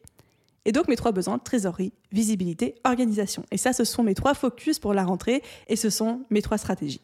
Et 0.66 0.72
donc 0.74 0.90
mes 0.90 0.98
trois 0.98 1.14
besoins, 1.14 1.40
trésorerie, 1.40 1.94
visibilité, 2.12 2.76
organisation. 2.84 3.46
Et 3.52 3.58
ça, 3.58 3.72
ce 3.72 3.86
sont 3.86 4.04
mes 4.04 4.16
trois 4.16 4.34
focus 4.34 4.80
pour 4.80 4.94
la 4.94 5.06
rentrée 5.06 5.42
et 5.68 5.78
ce 5.78 5.90
sont 5.90 6.22
mes 6.30 6.42
trois 6.42 6.58
stratégies. 6.58 7.02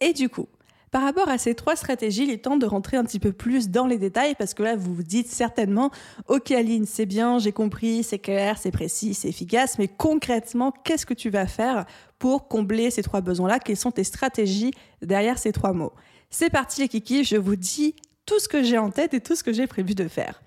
Et 0.00 0.12
du 0.12 0.28
coup, 0.28 0.48
par 0.92 1.02
rapport 1.02 1.30
à 1.30 1.38
ces 1.38 1.54
trois 1.54 1.74
stratégies, 1.74 2.24
il 2.24 2.30
est 2.30 2.44
temps 2.44 2.58
de 2.58 2.66
rentrer 2.66 2.98
un 2.98 3.04
petit 3.04 3.18
peu 3.18 3.32
plus 3.32 3.70
dans 3.70 3.86
les 3.86 3.96
détails 3.96 4.34
parce 4.34 4.52
que 4.52 4.62
là, 4.62 4.76
vous 4.76 4.94
vous 4.94 5.02
dites 5.02 5.26
certainement, 5.26 5.90
ok 6.28 6.50
Aline, 6.50 6.84
c'est 6.84 7.06
bien, 7.06 7.38
j'ai 7.38 7.50
compris, 7.50 8.02
c'est 8.02 8.18
clair, 8.18 8.58
c'est 8.58 8.70
précis, 8.70 9.14
c'est 9.14 9.30
efficace, 9.30 9.78
mais 9.78 9.88
concrètement, 9.88 10.70
qu'est-ce 10.84 11.06
que 11.06 11.14
tu 11.14 11.30
vas 11.30 11.46
faire 11.46 11.86
pour 12.18 12.46
combler 12.46 12.90
ces 12.90 13.02
trois 13.02 13.22
besoins-là? 13.22 13.58
Quelles 13.58 13.78
sont 13.78 13.90
tes 13.90 14.04
stratégies 14.04 14.72
derrière 15.00 15.38
ces 15.38 15.50
trois 15.50 15.72
mots? 15.72 15.94
C'est 16.28 16.50
parti 16.50 16.82
les 16.82 16.88
kikis, 16.88 17.24
je 17.24 17.36
vous 17.36 17.56
dis 17.56 17.96
tout 18.26 18.38
ce 18.38 18.46
que 18.46 18.62
j'ai 18.62 18.76
en 18.76 18.90
tête 18.90 19.14
et 19.14 19.20
tout 19.20 19.34
ce 19.34 19.42
que 19.42 19.54
j'ai 19.54 19.66
prévu 19.66 19.94
de 19.94 20.06
faire. 20.08 20.42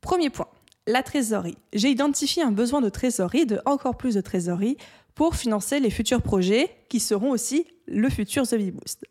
Premier 0.00 0.30
point, 0.30 0.48
la 0.86 1.02
trésorerie. 1.02 1.58
J'ai 1.74 1.90
identifié 1.90 2.42
un 2.42 2.50
besoin 2.50 2.80
de 2.80 2.88
trésorerie, 2.88 3.44
de 3.44 3.60
encore 3.66 3.98
plus 3.98 4.14
de 4.14 4.22
trésorerie, 4.22 4.78
pour 5.14 5.36
financer 5.36 5.80
les 5.80 5.90
futurs 5.90 6.22
projets 6.22 6.70
qui 6.88 6.98
seront 6.98 7.30
aussi 7.30 7.66
le 7.86 8.08
futur 8.08 8.48
The 8.48 8.54
Boost. 8.54 9.04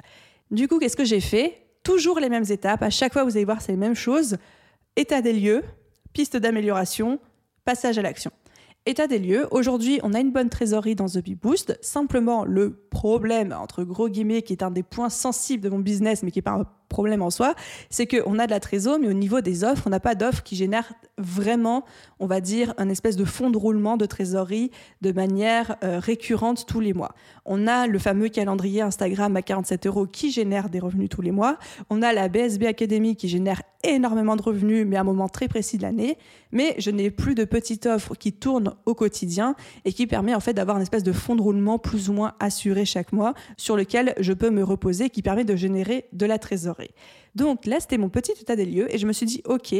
Du 0.51 0.67
coup, 0.67 0.79
qu'est-ce 0.79 0.97
que 0.97 1.05
j'ai 1.05 1.21
fait? 1.21 1.65
Toujours 1.83 2.19
les 2.19 2.29
mêmes 2.29 2.45
étapes. 2.49 2.83
À 2.83 2.89
chaque 2.89 3.13
fois, 3.13 3.23
vous 3.23 3.37
allez 3.37 3.45
voir, 3.45 3.61
c'est 3.61 3.71
les 3.71 3.77
mêmes 3.77 3.95
choses. 3.95 4.37
État 4.95 5.21
des 5.21 5.33
lieux, 5.33 5.63
piste 6.13 6.35
d'amélioration, 6.35 7.19
passage 7.63 7.97
à 7.97 8.01
l'action. 8.01 8.31
État 8.85 9.07
des 9.07 9.19
lieux, 9.19 9.47
aujourd'hui 9.51 9.99
on 10.01 10.13
a 10.13 10.19
une 10.19 10.31
bonne 10.31 10.49
trésorerie 10.49 10.95
dans 10.95 11.05
The 11.05 11.19
Bee 11.19 11.35
Boost, 11.35 11.77
simplement 11.81 12.45
le 12.45 12.87
problème, 12.89 13.55
entre 13.57 13.83
gros 13.83 14.09
guillemets, 14.09 14.41
qui 14.41 14.53
est 14.53 14.63
un 14.63 14.71
des 14.71 14.81
points 14.81 15.09
sensibles 15.09 15.63
de 15.63 15.69
mon 15.69 15.79
business, 15.79 16.23
mais 16.23 16.31
qui 16.31 16.39
n'est 16.39 16.43
pas 16.43 16.80
problème 16.91 17.23
en 17.23 17.31
soi, 17.31 17.55
c'est 17.89 18.05
qu'on 18.05 18.37
a 18.37 18.45
de 18.45 18.51
la 18.51 18.59
trésorerie, 18.59 19.01
mais 19.01 19.07
au 19.07 19.13
niveau 19.13 19.41
des 19.41 19.63
offres, 19.63 19.83
on 19.87 19.89
n'a 19.89 19.99
pas 19.99 20.13
d'offres 20.13 20.43
qui 20.43 20.55
génèrent 20.55 20.93
vraiment, 21.17 21.83
on 22.19 22.27
va 22.27 22.41
dire, 22.41 22.73
un 22.77 22.89
espèce 22.89 23.15
de 23.15 23.25
fond 23.25 23.49
de 23.49 23.57
roulement 23.57 23.97
de 23.97 24.05
trésorerie 24.05 24.71
de 25.01 25.11
manière 25.11 25.77
euh, 25.83 25.99
récurrente 25.99 26.65
tous 26.67 26.79
les 26.79 26.93
mois. 26.93 27.15
On 27.45 27.67
a 27.67 27.87
le 27.87 27.99
fameux 27.99 28.29
calendrier 28.29 28.81
Instagram 28.81 29.35
à 29.35 29.41
47 29.41 29.87
euros 29.87 30.05
qui 30.05 30.31
génère 30.31 30.69
des 30.69 30.79
revenus 30.79 31.09
tous 31.09 31.21
les 31.21 31.31
mois. 31.31 31.57
On 31.89 32.01
a 32.01 32.13
la 32.13 32.27
BSB 32.27 32.65
Academy 32.65 33.15
qui 33.15 33.27
génère 33.27 33.61
énormément 33.83 34.35
de 34.35 34.41
revenus, 34.41 34.85
mais 34.87 34.97
à 34.97 35.01
un 35.01 35.03
moment 35.03 35.29
très 35.29 35.47
précis 35.47 35.77
de 35.77 35.83
l'année. 35.83 36.17
Mais 36.51 36.75
je 36.77 36.91
n'ai 36.91 37.09
plus 37.09 37.35
de 37.35 37.45
petites 37.45 37.85
offres 37.85 38.15
qui 38.15 38.33
tournent 38.33 38.75
au 38.85 38.93
quotidien 38.93 39.55
et 39.85 39.93
qui 39.93 40.07
permet 40.07 40.35
en 40.35 40.39
fait 40.39 40.53
d'avoir 40.53 40.77
une 40.77 40.83
espèce 40.83 41.03
de 41.03 41.11
fond 41.11 41.35
de 41.35 41.41
roulement 41.41 41.79
plus 41.79 42.09
ou 42.09 42.13
moins 42.13 42.33
assuré 42.39 42.85
chaque 42.85 43.11
mois 43.11 43.33
sur 43.57 43.75
lequel 43.75 44.13
je 44.19 44.33
peux 44.33 44.49
me 44.49 44.63
reposer, 44.63 45.09
qui 45.09 45.21
permet 45.21 45.45
de 45.45 45.55
générer 45.55 46.05
de 46.13 46.25
la 46.25 46.37
trésorerie. 46.37 46.80
Donc 47.35 47.65
là, 47.65 47.79
c'était 47.79 47.97
mon 47.97 48.09
petit 48.09 48.33
état 48.33 48.55
des 48.55 48.65
lieux 48.65 48.93
et 48.93 48.97
je 48.97 49.07
me 49.07 49.13
suis 49.13 49.25
dit, 49.25 49.41
OK, 49.45 49.73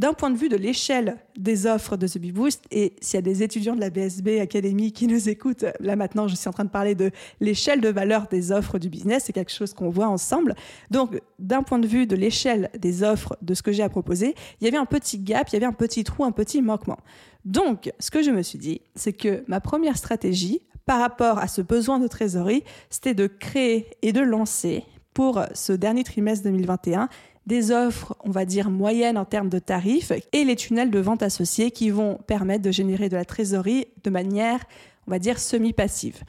d'un 0.00 0.14
point 0.14 0.30
de 0.30 0.36
vue 0.36 0.48
de 0.48 0.56
l'échelle 0.56 1.18
des 1.36 1.66
offres 1.66 1.98
de 1.98 2.06
The 2.06 2.16
Bee 2.16 2.32
Boost, 2.32 2.64
et 2.70 2.94
s'il 3.02 3.16
y 3.16 3.18
a 3.18 3.22
des 3.22 3.42
étudiants 3.42 3.74
de 3.74 3.80
la 3.80 3.90
BSB 3.90 4.40
Academy 4.40 4.92
qui 4.92 5.06
nous 5.06 5.28
écoutent, 5.28 5.66
là 5.78 5.94
maintenant 5.94 6.26
je 6.26 6.36
suis 6.36 6.48
en 6.48 6.52
train 6.52 6.64
de 6.64 6.70
parler 6.70 6.94
de 6.94 7.10
l'échelle 7.40 7.82
de 7.82 7.90
valeur 7.90 8.26
des 8.28 8.50
offres 8.50 8.78
du 8.78 8.88
business, 8.88 9.24
c'est 9.26 9.34
quelque 9.34 9.52
chose 9.52 9.74
qu'on 9.74 9.90
voit 9.90 10.08
ensemble. 10.08 10.54
Donc 10.90 11.20
d'un 11.38 11.62
point 11.62 11.78
de 11.78 11.86
vue 11.86 12.06
de 12.06 12.16
l'échelle 12.16 12.70
des 12.78 13.02
offres 13.02 13.36
de 13.42 13.52
ce 13.52 13.62
que 13.62 13.72
j'ai 13.72 13.82
à 13.82 13.90
proposer, 13.90 14.34
il 14.60 14.64
y 14.64 14.68
avait 14.68 14.78
un 14.78 14.86
petit 14.86 15.18
gap, 15.18 15.48
il 15.50 15.52
y 15.52 15.56
avait 15.56 15.66
un 15.66 15.72
petit 15.72 16.02
trou, 16.02 16.24
un 16.24 16.32
petit 16.32 16.62
manquement. 16.62 16.98
Donc 17.44 17.92
ce 17.98 18.10
que 18.10 18.22
je 18.22 18.30
me 18.30 18.42
suis 18.42 18.58
dit, 18.58 18.80
c'est 18.94 19.12
que 19.12 19.44
ma 19.48 19.60
première 19.60 19.98
stratégie 19.98 20.62
par 20.86 21.00
rapport 21.00 21.38
à 21.38 21.46
ce 21.46 21.60
besoin 21.60 21.98
de 21.98 22.08
trésorerie, 22.08 22.64
c'était 22.88 23.14
de 23.14 23.26
créer 23.26 23.86
et 24.00 24.12
de 24.12 24.20
lancer 24.20 24.82
pour 25.14 25.42
ce 25.54 25.72
dernier 25.72 26.04
trimestre 26.04 26.44
2021 26.44 27.08
des 27.46 27.72
offres, 27.72 28.16
on 28.20 28.30
va 28.30 28.44
dire, 28.44 28.70
moyennes 28.70 29.18
en 29.18 29.24
termes 29.24 29.48
de 29.48 29.58
tarifs 29.58 30.12
et 30.32 30.44
les 30.44 30.56
tunnels 30.56 30.90
de 30.90 30.98
vente 30.98 31.22
associés 31.22 31.70
qui 31.70 31.90
vont 31.90 32.18
permettre 32.26 32.62
de 32.62 32.70
générer 32.70 33.08
de 33.08 33.16
la 33.16 33.24
trésorerie 33.24 33.86
de 34.04 34.10
manière, 34.10 34.60
on 35.06 35.10
va 35.10 35.18
dire, 35.18 35.38
semi-passive. 35.38 36.22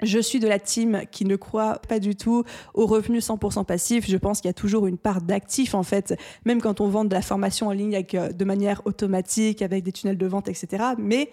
Je 0.00 0.20
suis 0.20 0.38
de 0.38 0.46
la 0.46 0.60
team 0.60 1.02
qui 1.10 1.24
ne 1.24 1.34
croit 1.34 1.80
pas 1.88 1.98
du 1.98 2.14
tout 2.14 2.44
aux 2.74 2.86
revenus 2.86 3.28
100% 3.28 3.64
passifs. 3.64 4.08
Je 4.08 4.16
pense 4.16 4.40
qu'il 4.40 4.48
y 4.48 4.50
a 4.50 4.54
toujours 4.54 4.86
une 4.86 4.98
part 4.98 5.20
d'actifs 5.20 5.74
en 5.74 5.82
fait, 5.82 6.14
même 6.44 6.60
quand 6.60 6.80
on 6.80 6.88
vend 6.88 7.04
de 7.04 7.12
la 7.12 7.22
formation 7.22 7.66
en 7.66 7.72
ligne 7.72 8.04
euh, 8.14 8.30
de 8.30 8.44
manière 8.44 8.80
automatique, 8.84 9.62
avec 9.62 9.82
des 9.82 9.90
tunnels 9.90 10.18
de 10.18 10.26
vente, 10.26 10.48
etc. 10.48 10.84
Mais 10.98 11.30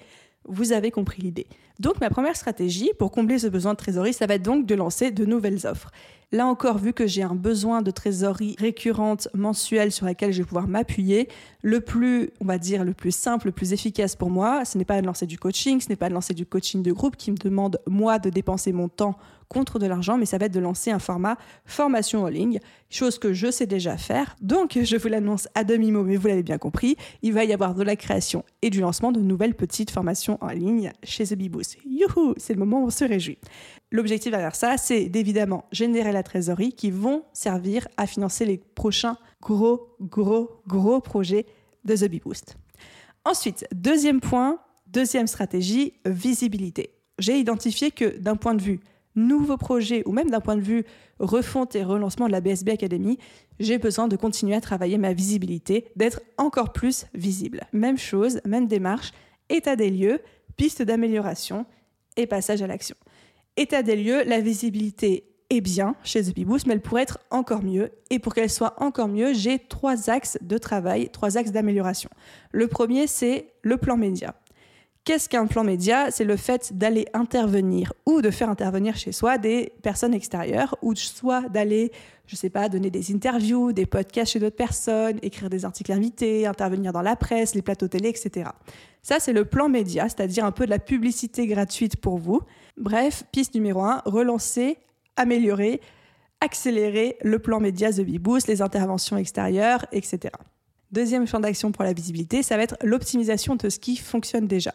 vous 0.47 0.71
avez 0.71 0.91
compris 0.91 1.21
l'idée. 1.21 1.47
Donc 1.79 1.99
ma 1.99 2.09
première 2.09 2.35
stratégie 2.35 2.91
pour 2.97 3.11
combler 3.11 3.39
ce 3.39 3.47
besoin 3.47 3.73
de 3.73 3.77
trésorerie, 3.77 4.13
ça 4.13 4.25
va 4.25 4.35
être 4.35 4.43
donc 4.43 4.65
de 4.65 4.75
lancer 4.75 5.11
de 5.11 5.25
nouvelles 5.25 5.67
offres. 5.67 5.91
Là 6.31 6.47
encore, 6.47 6.77
vu 6.77 6.93
que 6.93 7.05
j'ai 7.05 7.21
un 7.21 7.35
besoin 7.35 7.81
de 7.81 7.91
trésorerie 7.91 8.55
récurrente 8.59 9.27
mensuelle 9.33 9.91
sur 9.91 10.05
laquelle 10.05 10.31
je 10.31 10.39
vais 10.39 10.45
pouvoir 10.45 10.67
m'appuyer, 10.67 11.29
le 11.61 11.81
plus, 11.81 12.31
on 12.39 12.45
va 12.45 12.57
dire, 12.57 12.83
le 12.83 12.93
plus 12.93 13.13
simple, 13.13 13.47
le 13.47 13.51
plus 13.51 13.73
efficace 13.73 14.15
pour 14.15 14.29
moi, 14.29 14.65
ce 14.65 14.77
n'est 14.77 14.85
pas 14.85 14.99
de 15.01 15.05
lancer 15.05 15.27
du 15.27 15.37
coaching, 15.37 15.79
ce 15.79 15.89
n'est 15.89 15.95
pas 15.95 16.09
de 16.09 16.13
lancer 16.13 16.33
du 16.33 16.45
coaching 16.45 16.81
de 16.81 16.91
groupe 16.91 17.15
qui 17.15 17.31
me 17.31 17.37
demande, 17.37 17.79
moi, 17.87 18.19
de 18.19 18.29
dépenser 18.29 18.71
mon 18.71 18.89
temps 18.89 19.17
contre 19.47 19.79
de 19.79 19.85
l'argent, 19.85 20.17
mais 20.17 20.25
ça 20.25 20.37
va 20.37 20.45
être 20.47 20.53
de 20.53 20.59
lancer 20.59 20.91
un 20.91 20.99
format 20.99 21.37
formation 21.65 22.23
en 22.23 22.27
ligne, 22.27 22.59
chose 22.89 23.19
que 23.19 23.33
je 23.33 23.51
sais 23.51 23.65
déjà 23.65 23.97
faire. 23.97 24.35
Donc, 24.41 24.79
je 24.83 24.97
vous 24.97 25.07
l'annonce 25.07 25.47
à 25.55 25.63
demi-mot, 25.63 26.03
mais 26.03 26.17
vous 26.17 26.27
l'avez 26.27 26.43
bien 26.43 26.57
compris, 26.57 26.95
il 27.21 27.33
va 27.33 27.43
y 27.43 27.53
avoir 27.53 27.75
de 27.75 27.83
la 27.83 27.95
création 27.95 28.43
et 28.61 28.69
du 28.69 28.81
lancement 28.81 29.11
de 29.11 29.19
nouvelles 29.19 29.55
petites 29.55 29.91
formations 29.91 30.37
en 30.41 30.49
ligne 30.49 30.91
chez 31.03 31.25
The 31.25 31.35
Beboost. 31.35 31.77
Youhou, 31.85 32.33
c'est 32.37 32.53
le 32.53 32.59
moment 32.59 32.81
où 32.81 32.87
on 32.87 32.89
se 32.89 33.05
réjouit. 33.05 33.37
L'objectif 33.91 34.31
derrière 34.31 34.55
ça, 34.55 34.77
c'est 34.77 35.05
d'évidemment 35.09 35.65
générer 35.71 36.11
la 36.11 36.23
trésorerie 36.23 36.73
qui 36.73 36.91
vont 36.91 37.23
servir 37.33 37.87
à 37.97 38.07
financer 38.07 38.45
les 38.45 38.57
prochains 38.57 39.17
gros, 39.41 39.95
gros, 40.01 40.61
gros 40.67 40.99
projets 40.99 41.45
de 41.85 41.95
The 41.95 42.09
Bee 42.09 42.19
Boost. 42.19 42.57
Ensuite, 43.23 43.65
deuxième 43.73 44.19
point, 44.19 44.59
deuxième 44.87 45.27
stratégie, 45.27 45.93
visibilité. 46.05 46.91
J'ai 47.19 47.39
identifié 47.39 47.91
que 47.91 48.17
d'un 48.17 48.35
point 48.35 48.55
de 48.55 48.61
vue 48.61 48.81
nouveau 49.15 49.57
projet 49.57 50.03
ou 50.05 50.11
même 50.11 50.29
d'un 50.29 50.41
point 50.41 50.55
de 50.55 50.61
vue 50.61 50.85
refonte 51.19 51.75
et 51.75 51.83
relancement 51.83 52.27
de 52.27 52.31
la 52.31 52.41
BSB 52.41 52.69
Academy, 52.69 53.17
j'ai 53.59 53.77
besoin 53.77 54.07
de 54.07 54.15
continuer 54.15 54.55
à 54.55 54.61
travailler 54.61 54.97
ma 54.97 55.13
visibilité, 55.13 55.85
d'être 55.95 56.21
encore 56.37 56.73
plus 56.73 57.05
visible. 57.13 57.61
Même 57.73 57.97
chose, 57.97 58.41
même 58.45 58.67
démarche, 58.67 59.11
état 59.49 59.75
des 59.75 59.89
lieux, 59.89 60.19
piste 60.57 60.81
d'amélioration 60.81 61.65
et 62.17 62.27
passage 62.27 62.61
à 62.61 62.67
l'action. 62.67 62.95
État 63.57 63.83
des 63.83 63.95
lieux, 63.95 64.23
la 64.23 64.41
visibilité 64.41 65.35
est 65.49 65.61
bien 65.61 65.95
chez 66.03 66.23
The 66.23 66.35
mais 66.37 66.73
elle 66.73 66.81
pourrait 66.81 67.03
être 67.03 67.19
encore 67.29 67.63
mieux. 67.63 67.91
Et 68.09 68.19
pour 68.19 68.33
qu'elle 68.33 68.49
soit 68.49 68.75
encore 68.81 69.07
mieux, 69.07 69.33
j'ai 69.33 69.59
trois 69.59 70.09
axes 70.09 70.37
de 70.41 70.57
travail, 70.57 71.09
trois 71.09 71.37
axes 71.37 71.51
d'amélioration. 71.51 72.09
Le 72.51 72.67
premier, 72.67 73.07
c'est 73.07 73.47
le 73.61 73.77
plan 73.77 73.97
média. 73.97 74.35
Qu'est-ce 75.05 75.29
qu'un 75.29 75.45
plan 75.45 75.63
média? 75.63 76.09
C'est 76.09 76.23
le 76.23 76.35
fait 76.35 76.75
d'aller 76.75 77.05
intervenir 77.13 77.93
ou 78.07 78.23
de 78.23 78.31
faire 78.31 78.49
intervenir 78.49 78.97
chez 78.97 79.11
soi 79.11 79.37
des 79.37 79.71
personnes 79.83 80.15
extérieures 80.15 80.75
ou 80.81 80.95
soit 80.95 81.47
d'aller, 81.49 81.91
je 82.25 82.35
sais 82.35 82.49
pas, 82.49 82.69
donner 82.69 82.89
des 82.89 83.13
interviews, 83.13 83.71
des 83.71 83.85
podcasts 83.85 84.31
chez 84.31 84.39
d'autres 84.39 84.55
personnes, 84.55 85.19
écrire 85.21 85.51
des 85.51 85.63
articles 85.63 85.91
invités, 85.91 86.47
intervenir 86.47 86.91
dans 86.91 87.03
la 87.03 87.15
presse, 87.15 87.53
les 87.53 87.61
plateaux 87.61 87.87
télé, 87.87 88.09
etc. 88.09 88.49
Ça, 89.03 89.19
c'est 89.19 89.31
le 89.31 89.45
plan 89.45 89.69
média, 89.69 90.09
c'est-à-dire 90.09 90.43
un 90.43 90.51
peu 90.51 90.65
de 90.65 90.71
la 90.71 90.79
publicité 90.79 91.45
gratuite 91.45 91.97
pour 91.97 92.17
vous. 92.17 92.41
Bref, 92.75 93.25
piste 93.31 93.53
numéro 93.53 93.83
un, 93.83 94.01
relancer, 94.05 94.79
améliorer, 95.17 95.81
accélérer 96.41 97.17
le 97.21 97.37
plan 97.37 97.59
média 97.59 97.91
The 97.91 98.01
Bee 98.01 98.17
Boost, 98.17 98.47
les 98.47 98.63
interventions 98.63 99.17
extérieures, 99.17 99.85
etc. 99.91 100.31
Deuxième 100.95 101.27
champ 101.27 101.41
d'action 101.41 101.73
pour 101.73 101.83
la 101.83 101.91
visibilité, 101.91 102.41
ça 102.41 102.55
va 102.55 102.63
être 102.63 102.77
l'optimisation 102.81 103.57
de 103.57 103.67
ce 103.67 103.79
qui 103.79 103.97
fonctionne 103.97 104.47
déjà. 104.47 104.73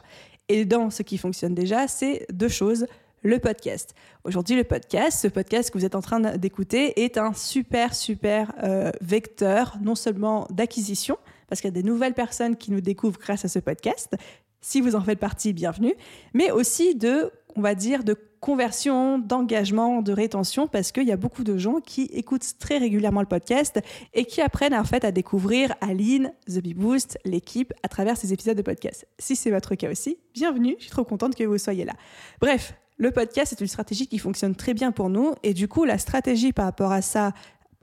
Et 0.50 0.66
dans 0.66 0.90
ce 0.90 1.02
qui 1.02 1.16
fonctionne 1.16 1.54
déjà, 1.54 1.88
c'est 1.88 2.26
deux 2.30 2.50
choses. 2.50 2.86
Le 3.22 3.38
podcast. 3.38 3.94
Aujourd'hui, 4.24 4.54
le 4.54 4.64
podcast, 4.64 5.18
ce 5.18 5.28
podcast 5.28 5.70
que 5.70 5.78
vous 5.78 5.86
êtes 5.86 5.94
en 5.94 6.02
train 6.02 6.20
d'écouter, 6.36 7.02
est 7.04 7.16
un 7.16 7.32
super, 7.32 7.94
super 7.94 8.52
euh, 8.62 8.90
vecteur, 9.00 9.78
non 9.80 9.94
seulement 9.94 10.46
d'acquisition, 10.50 11.16
parce 11.48 11.62
qu'il 11.62 11.68
y 11.68 11.72
a 11.72 11.82
des 11.82 11.88
nouvelles 11.88 12.12
personnes 12.12 12.56
qui 12.56 12.70
nous 12.70 12.82
découvrent 12.82 13.18
grâce 13.18 13.46
à 13.46 13.48
ce 13.48 13.58
podcast. 13.58 14.14
Si 14.60 14.82
vous 14.82 14.96
en 14.96 15.00
faites 15.00 15.18
partie, 15.18 15.54
bienvenue, 15.54 15.94
mais 16.34 16.50
aussi 16.50 16.96
de 16.96 17.32
on 17.56 17.60
va 17.60 17.74
dire, 17.74 18.04
de 18.04 18.16
conversion, 18.40 19.18
d'engagement, 19.18 20.02
de 20.02 20.12
rétention, 20.12 20.66
parce 20.66 20.92
qu'il 20.92 21.06
y 21.06 21.12
a 21.12 21.16
beaucoup 21.16 21.44
de 21.44 21.58
gens 21.58 21.80
qui 21.80 22.04
écoutent 22.12 22.58
très 22.58 22.78
régulièrement 22.78 23.20
le 23.20 23.26
podcast 23.26 23.80
et 24.14 24.24
qui 24.24 24.40
apprennent 24.40 24.74
en 24.74 24.84
fait 24.84 25.04
à 25.04 25.12
découvrir 25.12 25.74
Aline, 25.80 26.32
The 26.46 26.60
Bee 26.60 26.74
Boost, 26.74 27.18
l'équipe 27.24 27.72
à 27.82 27.88
travers 27.88 28.16
ces 28.16 28.32
épisodes 28.32 28.56
de 28.56 28.62
podcast. 28.62 29.06
Si 29.18 29.36
c'est 29.36 29.50
votre 29.50 29.74
cas 29.74 29.90
aussi, 29.90 30.18
bienvenue, 30.34 30.76
je 30.78 30.84
suis 30.84 30.90
trop 30.90 31.04
contente 31.04 31.34
que 31.34 31.44
vous 31.44 31.58
soyez 31.58 31.84
là. 31.84 31.92
Bref, 32.40 32.74
le 32.96 33.10
podcast 33.10 33.52
est 33.52 33.60
une 33.60 33.66
stratégie 33.66 34.06
qui 34.06 34.18
fonctionne 34.18 34.54
très 34.54 34.74
bien 34.74 34.92
pour 34.92 35.10
nous 35.10 35.34
et 35.42 35.54
du 35.54 35.68
coup 35.68 35.84
la 35.84 35.98
stratégie 35.98 36.52
par 36.52 36.66
rapport 36.66 36.92
à 36.92 37.02
ça 37.02 37.32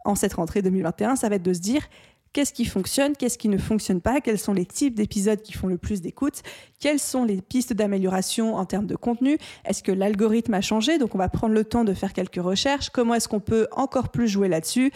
en 0.06 0.16
cette 0.16 0.34
rentrée 0.34 0.62
2021, 0.62 1.18
ça 1.18 1.28
va 1.30 1.36
être 1.36 1.44
de 1.44 1.54
se 1.54 1.60
dire 1.60 1.82
qu'est-ce 2.38 2.54
qui 2.54 2.66
fonctionne, 2.66 3.16
qu'est-ce 3.16 3.40
qui 3.40 3.50
ne 3.50 3.58
fonctionne 3.58 4.00
pas, 4.00 4.22
quels 4.22 4.38
sont 4.38 4.54
les 4.54 4.68
types 4.68 4.94
d'épisodes 4.94 5.42
qui 5.42 5.54
font 5.54 5.66
le 5.66 5.80
plus 5.80 6.02
d'écoute, 6.02 6.44
quelles 6.80 7.00
sont 7.00 7.24
les 7.24 7.42
pistes 7.42 7.74
d'amélioration 7.74 8.58
en 8.58 8.66
termes 8.66 8.86
de 8.86 8.96
contenu, 8.96 9.40
est-ce 9.66 9.82
que 9.82 9.92
l'algorithme 9.92 10.54
a 10.54 10.62
changé, 10.62 11.00
donc 11.00 11.16
on 11.16 11.18
va 11.18 11.30
prendre 11.30 11.56
le 11.56 11.64
temps 11.64 11.84
de 11.84 11.96
faire 11.96 12.14
quelques 12.14 12.36
recherches, 12.36 12.92
comment 12.92 13.16
est-ce 13.16 13.28
qu'on 13.28 13.40
peut 13.40 13.66
encore 13.72 14.10
plus 14.10 14.28
jouer 14.28 14.50
là-dessus, 14.50 14.92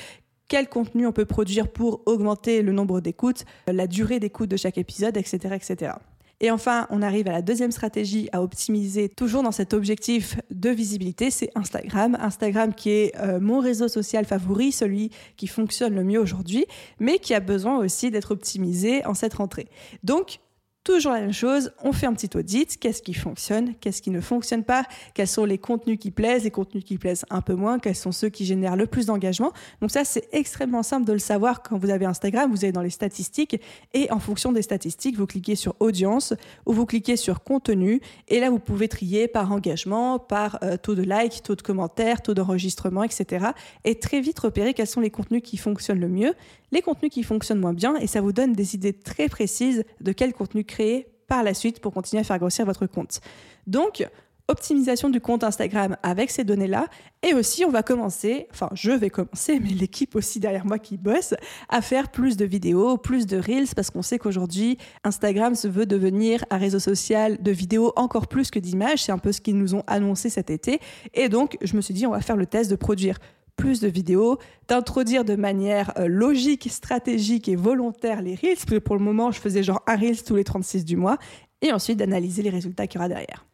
quel 0.49 0.69
contenu 0.69 1.07
on 1.07 1.13
peut 1.13 1.25
produire 1.25 1.67
pour 1.67 2.03
augmenter 2.05 2.61
le 2.61 2.73
nombre 2.73 3.01
d'écoutes, 3.01 3.45
la 3.65 3.87
durée 3.87 4.19
d'écoute 4.19 4.51
de 4.51 4.57
chaque 4.57 4.77
épisode, 4.77 5.17
etc., 5.17 5.55
etc. 5.55 5.93
Et 6.41 6.49
enfin, 6.49 6.87
on 6.89 7.03
arrive 7.03 7.27
à 7.27 7.31
la 7.31 7.43
deuxième 7.43 7.71
stratégie 7.71 8.27
à 8.31 8.41
optimiser, 8.41 9.09
toujours 9.09 9.43
dans 9.43 9.51
cet 9.51 9.75
objectif 9.75 10.37
de 10.49 10.71
visibilité, 10.71 11.29
c'est 11.29 11.51
Instagram. 11.53 12.17
Instagram 12.19 12.73
qui 12.73 12.89
est 12.89 13.15
euh, 13.19 13.39
mon 13.39 13.59
réseau 13.59 13.87
social 13.87 14.25
favori, 14.25 14.71
celui 14.71 15.11
qui 15.37 15.45
fonctionne 15.45 15.93
le 15.93 16.03
mieux 16.03 16.19
aujourd'hui, 16.19 16.65
mais 16.99 17.19
qui 17.19 17.35
a 17.35 17.39
besoin 17.39 17.77
aussi 17.77 18.09
d'être 18.09 18.31
optimisé 18.31 19.05
en 19.05 19.13
cette 19.13 19.35
rentrée. 19.35 19.67
Donc, 20.03 20.39
Toujours 20.83 21.11
la 21.11 21.21
même 21.21 21.31
chose, 21.31 21.71
on 21.83 21.93
fait 21.93 22.07
un 22.07 22.13
petit 22.13 22.35
audit, 22.35 22.79
qu'est-ce 22.79 23.03
qui 23.03 23.13
fonctionne, 23.13 23.75
qu'est-ce 23.75 24.01
qui 24.01 24.09
ne 24.09 24.19
fonctionne 24.19 24.63
pas, 24.63 24.83
quels 25.13 25.27
sont 25.27 25.45
les 25.45 25.59
contenus 25.59 25.99
qui 25.99 26.09
plaisent, 26.09 26.43
les 26.43 26.49
contenus 26.49 26.83
qui 26.83 26.97
plaisent 26.97 27.23
un 27.29 27.41
peu 27.41 27.53
moins, 27.53 27.77
quels 27.77 27.95
sont 27.95 28.11
ceux 28.11 28.29
qui 28.29 28.45
génèrent 28.45 28.75
le 28.75 28.87
plus 28.87 29.05
d'engagement. 29.05 29.51
Donc 29.79 29.91
ça, 29.91 30.03
c'est 30.03 30.27
extrêmement 30.31 30.81
simple 30.81 31.05
de 31.05 31.13
le 31.13 31.19
savoir 31.19 31.61
quand 31.61 31.77
vous 31.77 31.91
avez 31.91 32.05
Instagram, 32.05 32.49
vous 32.49 32.65
allez 32.65 32.71
dans 32.71 32.81
les 32.81 32.89
statistiques 32.89 33.61
et 33.93 34.11
en 34.11 34.17
fonction 34.17 34.51
des 34.51 34.63
statistiques, 34.63 35.17
vous 35.17 35.27
cliquez 35.27 35.53
sur 35.53 35.75
audience 35.79 36.33
ou 36.65 36.73
vous 36.73 36.87
cliquez 36.87 37.15
sur 37.15 37.43
contenu. 37.43 38.01
Et 38.27 38.39
là, 38.39 38.49
vous 38.49 38.57
pouvez 38.57 38.87
trier 38.87 39.27
par 39.27 39.51
engagement, 39.51 40.17
par 40.17 40.57
euh, 40.63 40.77
taux 40.77 40.95
de 40.95 41.03
like, 41.03 41.43
taux 41.43 41.55
de 41.55 41.61
commentaires, 41.61 42.23
taux 42.23 42.33
d'enregistrement, 42.33 43.03
etc. 43.03 43.49
Et 43.83 43.99
très 43.99 44.19
vite 44.19 44.39
repérer 44.39 44.73
quels 44.73 44.87
sont 44.87 45.01
les 45.01 45.11
contenus 45.11 45.43
qui 45.43 45.57
fonctionnent 45.57 45.99
le 45.99 46.09
mieux. 46.09 46.33
Les 46.71 46.81
contenus 46.81 47.11
qui 47.11 47.21
fonctionnent 47.21 47.59
moins 47.59 47.73
bien 47.73 47.97
et 47.97 48.07
ça 48.07 48.21
vous 48.21 48.31
donne 48.31 48.53
des 48.53 48.75
idées 48.75 48.93
très 48.93 49.27
précises 49.27 49.83
de 49.99 50.11
quel 50.13 50.33
contenu 50.33 50.63
créer 50.71 51.07
par 51.27 51.43
la 51.43 51.53
suite 51.53 51.79
pour 51.79 51.93
continuer 51.93 52.21
à 52.21 52.23
faire 52.23 52.39
grossir 52.39 52.65
votre 52.65 52.87
compte. 52.87 53.21
Donc, 53.67 54.05
optimisation 54.51 55.09
du 55.09 55.21
compte 55.21 55.43
Instagram 55.43 55.95
avec 56.03 56.29
ces 56.29 56.43
données-là. 56.43 56.87
Et 57.23 57.33
aussi, 57.33 57.63
on 57.63 57.69
va 57.69 57.83
commencer, 57.83 58.47
enfin, 58.51 58.69
je 58.73 58.91
vais 58.91 59.09
commencer, 59.09 59.59
mais 59.59 59.69
l'équipe 59.69 60.15
aussi 60.15 60.39
derrière 60.39 60.65
moi 60.65 60.77
qui 60.77 60.97
bosse, 60.97 61.33
à 61.69 61.81
faire 61.81 62.09
plus 62.09 62.35
de 62.35 62.45
vidéos, 62.45 62.97
plus 62.97 63.25
de 63.25 63.37
reels, 63.37 63.73
parce 63.75 63.89
qu'on 63.89 64.01
sait 64.01 64.19
qu'aujourd'hui, 64.19 64.77
Instagram 65.03 65.55
se 65.55 65.67
veut 65.67 65.85
devenir 65.85 66.43
un 66.49 66.57
réseau 66.57 66.79
social 66.79 67.41
de 67.41 67.51
vidéos 67.51 67.93
encore 67.95 68.27
plus 68.27 68.51
que 68.51 68.59
d'images. 68.59 69.03
C'est 69.03 69.11
un 69.11 69.19
peu 69.19 69.31
ce 69.31 69.41
qu'ils 69.41 69.57
nous 69.57 69.73
ont 69.73 69.83
annoncé 69.87 70.29
cet 70.29 70.49
été. 70.49 70.79
Et 71.13 71.29
donc, 71.29 71.57
je 71.61 71.75
me 71.75 71.81
suis 71.81 71.93
dit, 71.93 72.05
on 72.05 72.11
va 72.11 72.21
faire 72.21 72.37
le 72.37 72.45
test 72.45 72.69
de 72.69 72.75
produire 72.75 73.19
plus 73.61 73.79
de 73.79 73.87
vidéos, 73.87 74.39
d'introduire 74.67 75.23
de 75.23 75.35
manière 75.35 75.93
euh, 75.99 76.07
logique, 76.07 76.67
stratégique 76.71 77.47
et 77.47 77.55
volontaire 77.55 78.23
les 78.23 78.33
Reels, 78.33 78.55
parce 78.55 78.65
que 78.65 78.79
pour 78.79 78.95
le 78.95 79.03
moment, 79.03 79.29
je 79.29 79.39
faisais 79.39 79.61
genre 79.61 79.83
un 79.85 79.95
Reels 79.95 80.23
tous 80.23 80.35
les 80.35 80.43
36 80.43 80.83
du 80.83 80.97
mois, 80.97 81.19
et 81.61 81.71
ensuite 81.71 81.99
d'analyser 81.99 82.41
les 82.41 82.49
résultats 82.49 82.87
qu'il 82.87 82.97
y 82.97 83.01
aura 83.01 83.07
derrière. 83.07 83.45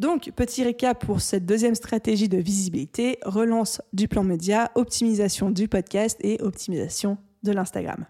Donc, 0.00 0.32
petit 0.34 0.64
récap 0.64 1.06
pour 1.06 1.20
cette 1.20 1.46
deuxième 1.46 1.76
stratégie 1.76 2.28
de 2.28 2.36
visibilité, 2.36 3.18
relance 3.24 3.80
du 3.92 4.08
plan 4.08 4.24
média, 4.24 4.72
optimisation 4.74 5.50
du 5.50 5.68
podcast 5.68 6.18
et 6.22 6.42
optimisation 6.42 7.16
de 7.44 7.52
l'Instagram. 7.52 8.06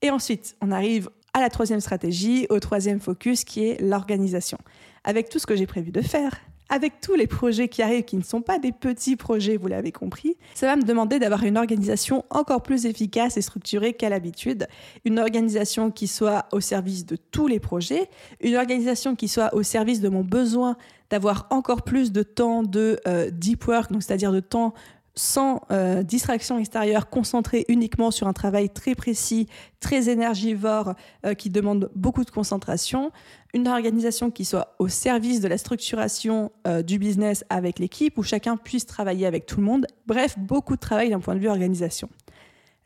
Et 0.00 0.08
ensuite, 0.08 0.56
on 0.62 0.72
arrive 0.72 1.10
à 1.34 1.42
la 1.42 1.50
troisième 1.50 1.80
stratégie, 1.80 2.46
au 2.48 2.60
troisième 2.60 2.98
focus 2.98 3.44
qui 3.44 3.66
est 3.66 3.78
l'organisation. 3.82 4.56
Avec 5.04 5.28
tout 5.28 5.38
ce 5.38 5.46
que 5.46 5.54
j'ai 5.54 5.66
prévu 5.66 5.90
de 5.90 6.00
faire, 6.00 6.40
avec 6.68 7.00
tous 7.00 7.14
les 7.14 7.26
projets 7.26 7.68
qui 7.68 7.82
arrivent, 7.82 8.04
qui 8.04 8.16
ne 8.16 8.22
sont 8.22 8.40
pas 8.40 8.58
des 8.58 8.72
petits 8.72 9.16
projets, 9.16 9.56
vous 9.56 9.68
l'avez 9.68 9.92
compris, 9.92 10.36
ça 10.54 10.66
va 10.66 10.76
me 10.76 10.82
demander 10.82 11.18
d'avoir 11.18 11.44
une 11.44 11.58
organisation 11.58 12.24
encore 12.30 12.62
plus 12.62 12.86
efficace 12.86 13.36
et 13.36 13.42
structurée 13.42 13.92
qu'à 13.92 14.08
l'habitude. 14.08 14.66
Une 15.04 15.18
organisation 15.18 15.90
qui 15.90 16.06
soit 16.06 16.46
au 16.52 16.60
service 16.60 17.04
de 17.04 17.16
tous 17.16 17.46
les 17.46 17.60
projets, 17.60 18.08
une 18.40 18.56
organisation 18.56 19.14
qui 19.14 19.28
soit 19.28 19.54
au 19.54 19.62
service 19.62 20.00
de 20.00 20.08
mon 20.08 20.24
besoin 20.24 20.76
d'avoir 21.10 21.46
encore 21.50 21.82
plus 21.82 22.10
de 22.10 22.22
temps 22.22 22.62
de 22.62 22.98
euh, 23.06 23.30
deep 23.30 23.66
work, 23.66 23.90
c'est-à-dire 24.00 24.32
de 24.32 24.40
temps 24.40 24.72
sans 25.14 25.60
euh, 25.70 26.02
distraction 26.02 26.58
extérieure, 26.58 27.10
concentré 27.10 27.64
uniquement 27.68 28.10
sur 28.10 28.26
un 28.28 28.32
travail 28.32 28.70
très 28.70 28.94
précis, 28.94 29.46
très 29.80 30.08
énergivore, 30.08 30.94
euh, 31.26 31.34
qui 31.34 31.50
demande 31.50 31.90
beaucoup 31.94 32.24
de 32.24 32.30
concentration, 32.30 33.12
une 33.54 33.68
organisation 33.68 34.30
qui 34.30 34.44
soit 34.44 34.74
au 34.78 34.88
service 34.88 35.40
de 35.40 35.48
la 35.48 35.58
structuration 35.58 36.52
euh, 36.66 36.82
du 36.82 36.98
business 36.98 37.44
avec 37.50 37.78
l'équipe, 37.78 38.16
où 38.16 38.22
chacun 38.22 38.56
puisse 38.56 38.86
travailler 38.86 39.26
avec 39.26 39.46
tout 39.46 39.58
le 39.58 39.66
monde. 39.66 39.86
Bref, 40.06 40.38
beaucoup 40.38 40.76
de 40.76 40.80
travail 40.80 41.10
d'un 41.10 41.20
point 41.20 41.34
de 41.34 41.40
vue 41.40 41.48
organisation. 41.48 42.08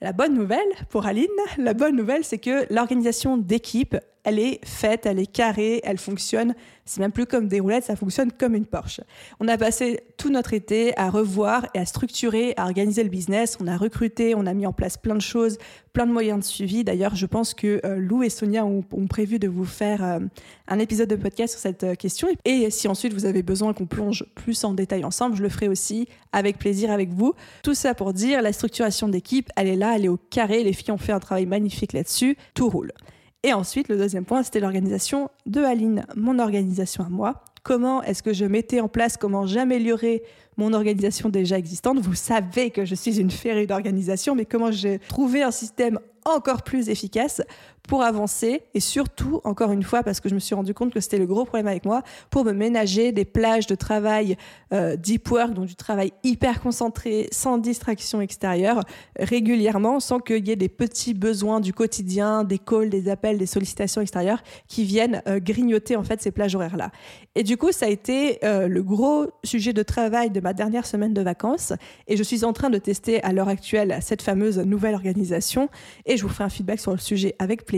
La 0.03 0.13
bonne 0.13 0.35
nouvelle 0.35 0.59
pour 0.91 1.07
Aline, 1.07 1.27
la 1.57 1.73
bonne 1.73 1.97
nouvelle, 1.97 2.23
c'est 2.23 2.39
que 2.39 2.73
l'organisation 2.73 3.39
d'équipe, 3.39 3.97
elle 4.27 4.41
est 4.41 4.59
faite, 4.65 5.07
elle 5.07 5.21
est 5.21 5.33
carrée, 5.33 5.81
elle 5.85 5.99
fonctionne. 5.99 6.57
C'est 6.85 7.01
même 7.01 7.13
plus 7.13 7.27
comme 7.27 7.47
des 7.47 7.61
roulettes, 7.61 7.85
ça 7.85 7.95
fonctionne 7.95 8.33
comme 8.33 8.57
une 8.57 8.67
Porsche. 8.67 9.01
On 9.39 9.47
a 9.47 9.57
passé 9.57 10.01
tout 10.17 10.31
notre 10.31 10.53
été 10.53 10.97
à 10.99 11.11
revoir 11.11 11.67
et 11.75 11.79
à 11.79 11.87
structurer, 11.87 12.53
à 12.57 12.65
organiser 12.65 13.05
le 13.05 13.09
business. 13.09 13.57
On 13.61 13.69
a 13.69 13.77
recruté, 13.77 14.35
on 14.35 14.47
a 14.47 14.53
mis 14.53 14.67
en 14.67 14.73
place 14.73 14.97
plein 14.97 15.15
de 15.15 15.21
choses, 15.21 15.59
plein 15.93 16.07
de 16.07 16.13
moyens 16.13 16.41
de 16.41 16.45
suivi. 16.45 16.83
D'ailleurs, 16.83 17.15
je 17.15 17.25
pense 17.25 17.55
que 17.55 17.81
euh, 17.85 17.99
Lou 17.99 18.25
et 18.25 18.29
Sonia 18.29 18.67
ont, 18.67 18.83
prévu 19.09 19.39
de 19.39 19.47
vous 19.47 19.65
faire 19.65 20.03
euh, 20.03 20.19
un 20.67 20.79
épisode 20.81 21.09
de 21.09 21.17
podcast 21.17 21.53
sur 21.53 21.61
cette 21.61 21.85
euh, 21.85 21.95
question. 21.95 22.27
Et 22.45 22.69
si 22.71 22.89
ensuite 22.89 23.13
vous 23.13 23.27
avez 23.27 23.45
besoin 23.45 23.75
qu'on 23.75 23.87
plonge 23.87 24.25
plus 24.35 24.65
en 24.65 24.75
détail 24.75 25.05
ensemble, 25.05 25.37
je 25.37 25.43
le 25.45 25.49
ferai 25.49 25.69
aussi 25.69 26.09
avec 26.33 26.59
plaisir 26.59 26.91
avec 26.91 27.11
vous. 27.11 27.35
Tout 27.63 27.75
ça 27.75 27.95
pour 27.95 28.13
dire, 28.13 28.43
la 28.43 28.53
structuration 28.53 29.09
d'équipe, 29.09 29.51
elle 29.55 29.69
est 29.69 29.77
là, 29.77 29.95
elle 29.95 30.05
est 30.05 30.09
au 30.09 30.19
carré. 30.19 30.65
Les 30.65 30.73
filles 30.73 30.91
ont 30.91 30.99
fait 30.99 31.13
un 31.13 31.21
travail 31.21 31.47
magnifique 31.47 31.93
là-dessus. 31.93 32.37
Tout 32.55 32.69
roule. 32.69 32.93
Et 33.43 33.53
ensuite, 33.53 33.89
le 33.89 33.97
deuxième 33.97 34.25
point, 34.25 34.43
c'était 34.43 34.61
l'organisation 34.61 35.31
de 35.47 35.61
Aline, 35.63 36.05
mon 36.17 36.39
organisation 36.39 37.05
à 37.05 37.09
moi. 37.09 37.45
Comment 37.63 38.03
est-ce 38.03 38.23
que 38.23 38.33
je 38.33 38.45
mettais 38.45 38.81
en 38.81 38.89
place, 38.89 39.17
comment 39.17 39.47
j'améliorais 39.47 40.23
mon 40.57 40.73
organisation 40.73 41.29
déjà 41.29 41.59
existante? 41.59 41.99
Vous 41.99 42.15
savez 42.15 42.71
que 42.71 42.85
je 42.85 42.95
suis 42.95 43.21
une 43.21 43.31
férue 43.31 43.67
d'organisation, 43.67 44.35
mais 44.35 44.45
comment 44.45 44.71
j'ai 44.71 44.99
trouvé 45.01 45.43
un 45.43 45.51
système 45.51 45.99
encore 46.25 46.63
plus 46.63 46.89
efficace 46.89 47.43
pour 47.87 48.03
avancer 48.03 48.63
et 48.75 48.81
surtout, 48.81 49.41
encore 49.45 49.73
une 49.73 49.83
fois, 49.83 50.03
parce 50.03 50.21
que 50.21 50.29
je 50.29 50.35
me 50.35 50.41
suis 50.41 50.55
rendu 50.55 50.75
compte 50.75 50.93
que 50.93 51.01
c'était 51.01 51.19
le 51.19 51.27
gros 51.27 51.45
problème 51.45 51.69
avec 51.69 51.85
moi, 51.85 52.03
pour 52.31 52.45
me 52.45 52.53
ménager 52.53 53.13
des 53.13 53.25
plages 53.25 53.67
de 53.67 53.75
travail 53.75 54.37
euh, 54.73 54.97
deep 54.97 55.31
work, 55.31 55.55
donc 55.55 55.67
du 55.67 55.77
travail 55.77 56.13
hyper 56.25 56.61
concentré, 56.61 57.29
sans 57.33 57.59
distraction 57.59 58.21
extérieure, 58.21 58.83
régulièrement, 59.19 60.01
sans 60.01 60.19
qu'il 60.19 60.47
y 60.47 60.51
ait 60.51 60.57
des 60.57 60.69
petits 60.69 61.15
besoins 61.15 61.61
du 61.61 61.73
quotidien, 61.73 62.45
des 62.45 62.59
calls, 62.59 62.91
des 62.91 63.09
appels, 63.09 63.39
des 63.39 63.47
sollicitations 63.47 64.01
extérieures 64.01 64.43
qui 64.69 64.85
viennent 64.85 65.23
euh, 65.29 65.39
grignoter 65.39 65.97
en 65.97 66.03
fait 66.03 66.21
ces 66.21 66.31
plages 66.31 66.55
horaires-là. 66.55 66.91
Et 67.35 67.43
du 67.43 67.57
coup, 67.57 67.73
ça 67.73 67.87
a 67.87 67.89
été 67.89 68.45
euh, 68.45 68.67
le 68.67 68.83
gros 68.83 69.27
sujet 69.45 69.73
de 69.73 69.83
travail 69.83 70.31
de 70.31 70.41
ma 70.41 70.53
dernière 70.53 70.87
semaine 70.87 71.15
de 71.15 71.23
vacances. 71.23 71.73
Et 72.09 72.17
je 72.17 72.23
suis 72.23 72.45
en 72.45 72.53
train 72.53 72.71
de 72.71 72.79
tester 72.79 73.23
à 73.23 73.33
l'heure 73.33 73.49
actuelle 73.49 73.99
cette 74.01 74.23
fameuse 74.23 74.59
nouvelle 74.59 74.95
organisation. 74.95 75.69
Et 76.07 76.17
je 76.17 76.23
vous 76.23 76.29
ferai 76.29 76.45
un 76.45 76.49
feedback 76.49 76.81
sur 76.81 76.93
le 76.93 76.99
sujet 76.99 77.35
avec 77.39 77.65
plaisir 77.65 77.76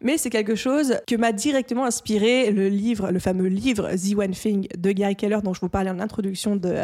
mais 0.00 0.18
c'est 0.18 0.30
quelque 0.30 0.54
chose 0.54 0.96
que 1.06 1.16
m'a 1.16 1.32
directement 1.32 1.84
inspiré 1.84 2.50
le 2.50 2.68
livre, 2.68 3.10
le 3.10 3.18
fameux 3.18 3.48
livre 3.48 3.90
The 3.94 4.16
One 4.16 4.30
Thing 4.32 4.66
de 4.76 4.92
Gary 4.92 5.16
Keller 5.16 5.38
dont 5.42 5.54
je 5.54 5.60
vous 5.60 5.68
parlais 5.68 5.90
en 5.90 6.00
introduction 6.00 6.56
de, 6.56 6.74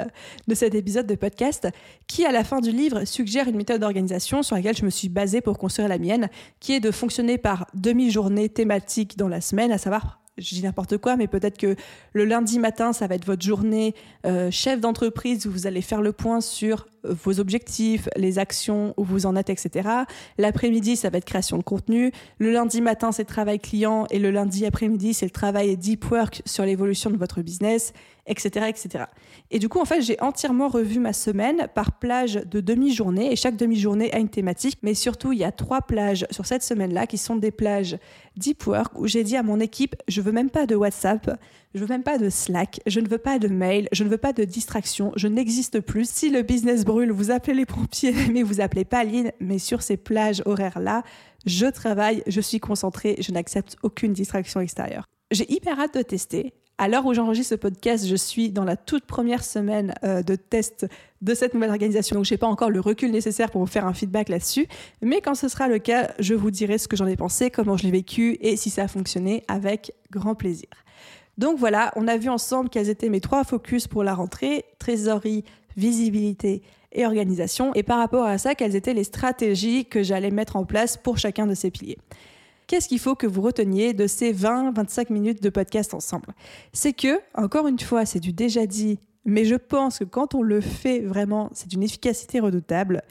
de 0.49 0.55
cet 0.55 0.75
épisode 0.75 1.07
de 1.07 1.15
podcast, 1.15 1.69
qui 2.07 2.25
à 2.25 2.33
la 2.33 2.45
fin 2.45 2.61
du 2.61 2.71
livre 2.71 3.05
suggère 3.05 3.49
une 3.49 3.57
méthode 3.57 3.81
d'organisation 3.81 4.43
sur 4.43 4.57
laquelle 4.57 4.77
je 4.77 4.85
me 4.85 4.91
suis 4.91 5.09
basée 5.09 5.41
pour 5.41 5.59
construire 5.59 5.89
la 5.89 5.99
mienne, 5.99 6.29
qui 6.61 6.73
est 6.73 6.81
de 6.81 6.91
fonctionner 6.91 7.39
par 7.39 7.67
demi-journée 7.75 8.49
thématique 8.49 9.17
dans 9.17 9.29
la 9.29 9.41
semaine, 9.41 9.73
à 9.73 9.79
savoir 9.79 10.21
je 10.41 10.55
dis 10.55 10.63
n'importe 10.63 10.99
quoi, 10.99 11.17
mais 11.17 11.27
peut-être 11.27 11.59
que 11.59 11.77
le 12.13 12.25
lundi 12.25 12.59
matin, 12.59 12.93
ça 12.93 13.07
va 13.07 13.15
être 13.15 13.25
votre 13.25 13.43
journée 13.43 13.95
euh, 14.27 14.51
chef 14.51 14.81
d'entreprise 14.81 15.47
où 15.47 15.51
vous 15.51 15.67
allez 15.67 15.83
faire 15.83 16.03
le 16.03 16.13
point 16.13 16.41
sur 16.41 16.87
euh, 17.05 17.15
vos 17.25 17.41
objectifs, 17.41 18.09
les 18.17 18.39
actions 18.39 18.95
où 18.97 19.05
vous 19.05 19.27
en 19.27 19.37
êtes, 19.37 19.51
etc. 19.51 19.89
L'après-midi, 20.39 20.97
ça 20.97 21.11
va 21.11 21.19
être 21.19 21.25
création 21.25 21.59
de 21.59 21.63
contenu. 21.63 22.13
Le 22.39 22.53
lundi 22.53 22.81
matin, 22.81 23.13
c'est 23.13 23.25
travail 23.25 23.59
client 23.59 24.07
et 24.11 24.19
le 24.19 24.31
lundi 24.31 24.67
après-midi, 24.67 25.15
c'est 25.15 25.27
le 25.27 25.31
travail 25.31 25.77
deep 25.77 26.11
work 26.11 26.43
sur 26.45 26.65
l'évolution 26.65 27.11
de 27.11 27.17
votre 27.17 27.43
business. 27.43 27.93
Etc., 28.27 28.67
etc. 28.69 29.05
Et 29.51 29.59
du 29.59 29.69
coup, 29.69 29.81
en 29.81 29.85
fait, 29.85 30.03
j'ai 30.03 30.21
entièrement 30.21 30.69
revu 30.69 30.99
ma 30.99 31.13
semaine 31.13 31.69
par 31.75 31.99
plage 31.99 32.35
de 32.35 32.61
demi-journée, 32.61 33.33
et 33.33 33.37
chaque 33.37 33.57
demi-journée 33.57 34.13
a 34.13 34.19
une 34.19 34.29
thématique, 34.29 34.79
mais 34.83 34.95
surtout, 34.95 35.33
il 35.33 35.39
y 35.39 35.45
a 35.45 35.53
trois 35.53 35.83
plages 35.83 36.27
sur 36.31 36.47
cette 36.47 36.63
semaine-là 36.63 37.07
qui 37.07 37.19
sont 37.19 37.37
des 37.37 37.51
plages 37.51 37.99
deep 38.37 38.67
work, 38.67 38.99
où 38.99 39.07
j'ai 39.07 39.25
dit 39.25 39.37
à 39.37 39.43
mon 39.43 39.61
équipe, 39.61 39.97
je 40.09 40.21
veux 40.21 40.33
même 40.33 40.51
pas 40.51 40.67
de 40.67 40.75
WhatsApp, 40.75 41.39
je 41.75 41.81
veux 41.81 41.87
même 41.87 42.03
pas 42.03 42.19
de 42.19 42.31
Slack, 42.31 42.81
je 42.87 43.01
ne 43.01 43.09
veux 43.09 43.19
pas 43.19 43.39
de 43.39 43.49
mail, 43.49 43.89
je 43.93 44.05
ne 44.05 44.09
veux 44.09 44.19
pas 44.19 44.33
de 44.33 44.45
distraction, 44.45 45.13
je 45.17 45.29
n'existe 45.29 45.81
plus. 45.81 46.09
Si 46.09 46.31
le 46.31 46.43
business 46.43 46.85
brûle, 46.85 47.13
vous 47.13 47.31
appelez 47.31 47.55
les 47.55 47.67
pompiers, 47.67 48.15
mais 48.33 48.43
vous 48.43 48.61
appelez 48.61 48.85
pas 48.85 48.99
Aline, 48.99 49.33
mais 49.41 49.59
sur 49.59 49.83
ces 49.83 49.97
plages 49.97 50.43
horaires-là, 50.45 51.03
je 51.47 51.67
travaille, 51.67 52.23
je 52.27 52.41
suis 52.41 52.61
concentrée, 52.61 53.17
je 53.21 53.33
n'accepte 53.33 53.77
aucune 53.83 54.13
distraction 54.13 54.61
extérieure. 54.61 55.05
J'ai 55.31 55.51
hyper 55.53 55.79
hâte 55.79 55.95
de 55.95 56.03
tester. 56.03 56.53
À 56.81 56.89
l'heure 56.89 57.05
où 57.05 57.13
j'enregistre 57.13 57.51
ce 57.51 57.55
podcast, 57.57 58.07
je 58.07 58.17
suis 58.17 58.49
dans 58.49 58.65
la 58.65 58.75
toute 58.75 59.05
première 59.05 59.45
semaine 59.45 59.93
euh, 60.03 60.23
de 60.23 60.35
test 60.35 60.87
de 61.21 61.35
cette 61.35 61.53
nouvelle 61.53 61.69
organisation, 61.69 62.17
donc 62.17 62.25
je 62.25 62.33
n'ai 62.33 62.39
pas 62.39 62.47
encore 62.47 62.71
le 62.71 62.81
recul 62.81 63.11
nécessaire 63.11 63.51
pour 63.51 63.61
vous 63.61 63.67
faire 63.67 63.85
un 63.85 63.93
feedback 63.93 64.31
là-dessus. 64.31 64.67
Mais 65.03 65.21
quand 65.21 65.35
ce 65.35 65.49
sera 65.49 65.69
le 65.69 65.79
cas, 65.79 66.15
je 66.21 66.33
vous 66.33 66.51
dirai 66.51 66.79
ce 66.79 66.89
que 66.89 66.97
j'en 66.97 67.07
ai 67.07 67.17
pensé, 67.17 67.51
comment 67.51 67.77
je 67.77 67.83
l'ai 67.83 67.91
vécu 67.91 68.39
et 68.41 68.57
si 68.57 68.71
ça 68.71 68.85
a 68.85 68.89
fonctionné 68.89 69.45
avec 69.47 69.93
grand 70.11 70.35
plaisir. 70.35 70.71
Donc 71.37 71.59
voilà, 71.59 71.93
on 71.97 72.09
a 72.09 72.17
vu 72.17 72.31
ensemble 72.31 72.71
quels 72.71 72.89
étaient 72.89 73.11
mes 73.11 73.21
trois 73.21 73.45
focus 73.45 73.87
pour 73.87 74.03
la 74.03 74.15
rentrée 74.15 74.65
trésorerie, 74.79 75.45
visibilité 75.77 76.63
et 76.93 77.05
organisation. 77.05 77.75
Et 77.75 77.83
par 77.83 77.99
rapport 77.99 78.25
à 78.25 78.39
ça, 78.39 78.55
quelles 78.55 78.75
étaient 78.75 78.95
les 78.95 79.05
stratégies 79.05 79.85
que 79.85 80.03
j'allais 80.03 80.31
mettre 80.31 80.57
en 80.57 80.65
place 80.65 80.97
pour 80.97 81.19
chacun 81.19 81.47
de 81.47 81.53
ces 81.53 81.71
piliers. 81.71 81.99
Qu'est-ce 82.71 82.87
qu'il 82.87 83.01
faut 83.01 83.17
que 83.17 83.27
vous 83.27 83.43
reteniez 83.43 83.95
de 83.95 84.07
ces 84.07 84.33
20-25 84.33 85.13
minutes 85.13 85.43
de 85.43 85.51
podcast 85.51 85.93
ensemble? 85.93 86.29
C'est 86.73 86.93
que, 86.93 87.21
encore 87.35 87.67
une 87.67 87.81
fois, 87.81 88.07
c'est 88.07 88.21
du 88.21 88.33
déjà 88.33 88.65
dit, 88.65 89.01
mais 89.25 89.45
je 89.45 89.57
pense 89.57 89.99
que 89.99 90.05
quand 90.05 90.37
on 90.37 90.43
le 90.43 90.61
fait 90.61 91.01
vraiment, 91.01 91.51
c'est 91.53 91.67
d'une 91.67 91.83
efficacité 91.83 92.39
redoutable. 92.39 93.03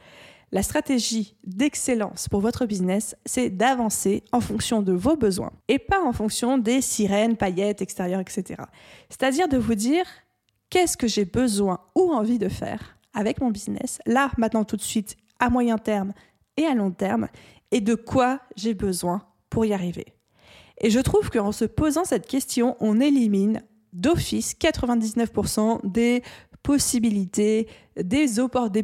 La 0.53 0.63
stratégie 0.63 1.35
d'excellence 1.43 2.29
pour 2.29 2.39
votre 2.39 2.65
business, 2.65 3.17
c'est 3.25 3.49
d'avancer 3.49 4.23
en 4.31 4.39
fonction 4.39 4.81
de 4.81 4.93
vos 4.93 5.17
besoins 5.17 5.51
et 5.67 5.77
pas 5.77 6.01
en 6.01 6.13
fonction 6.13 6.57
des 6.57 6.79
sirènes, 6.79 7.35
paillettes, 7.35 7.81
extérieures, 7.81 8.21
etc. 8.21 8.63
C'est-à-dire 9.09 9.49
de 9.49 9.57
vous 9.57 9.75
dire 9.75 10.05
qu'est-ce 10.69 10.95
que 10.95 11.07
j'ai 11.07 11.25
besoin 11.25 11.81
ou 11.95 12.13
envie 12.13 12.39
de 12.39 12.47
faire 12.47 12.97
avec 13.13 13.41
mon 13.41 13.51
business, 13.51 13.99
là, 14.05 14.31
maintenant, 14.37 14.63
tout 14.63 14.77
de 14.77 14.81
suite, 14.81 15.17
à 15.37 15.49
moyen 15.49 15.77
terme 15.77 16.13
et 16.55 16.63
à 16.65 16.73
long 16.73 16.91
terme, 16.91 17.27
et 17.71 17.81
de 17.81 17.95
quoi 17.95 18.39
j'ai 18.55 18.73
besoin 18.73 19.21
pour 19.49 19.65
y 19.65 19.73
arriver. 19.73 20.05
Et 20.81 20.89
je 20.89 20.99
trouve 20.99 21.29
qu'en 21.29 21.51
se 21.51 21.65
posant 21.65 22.05
cette 22.05 22.27
question, 22.27 22.75
on 22.79 22.99
élimine 22.99 23.61
d'office 23.93 24.55
99% 24.55 25.79
des 25.83 26.21
possibilités, 26.63 27.67
des, 27.97 28.27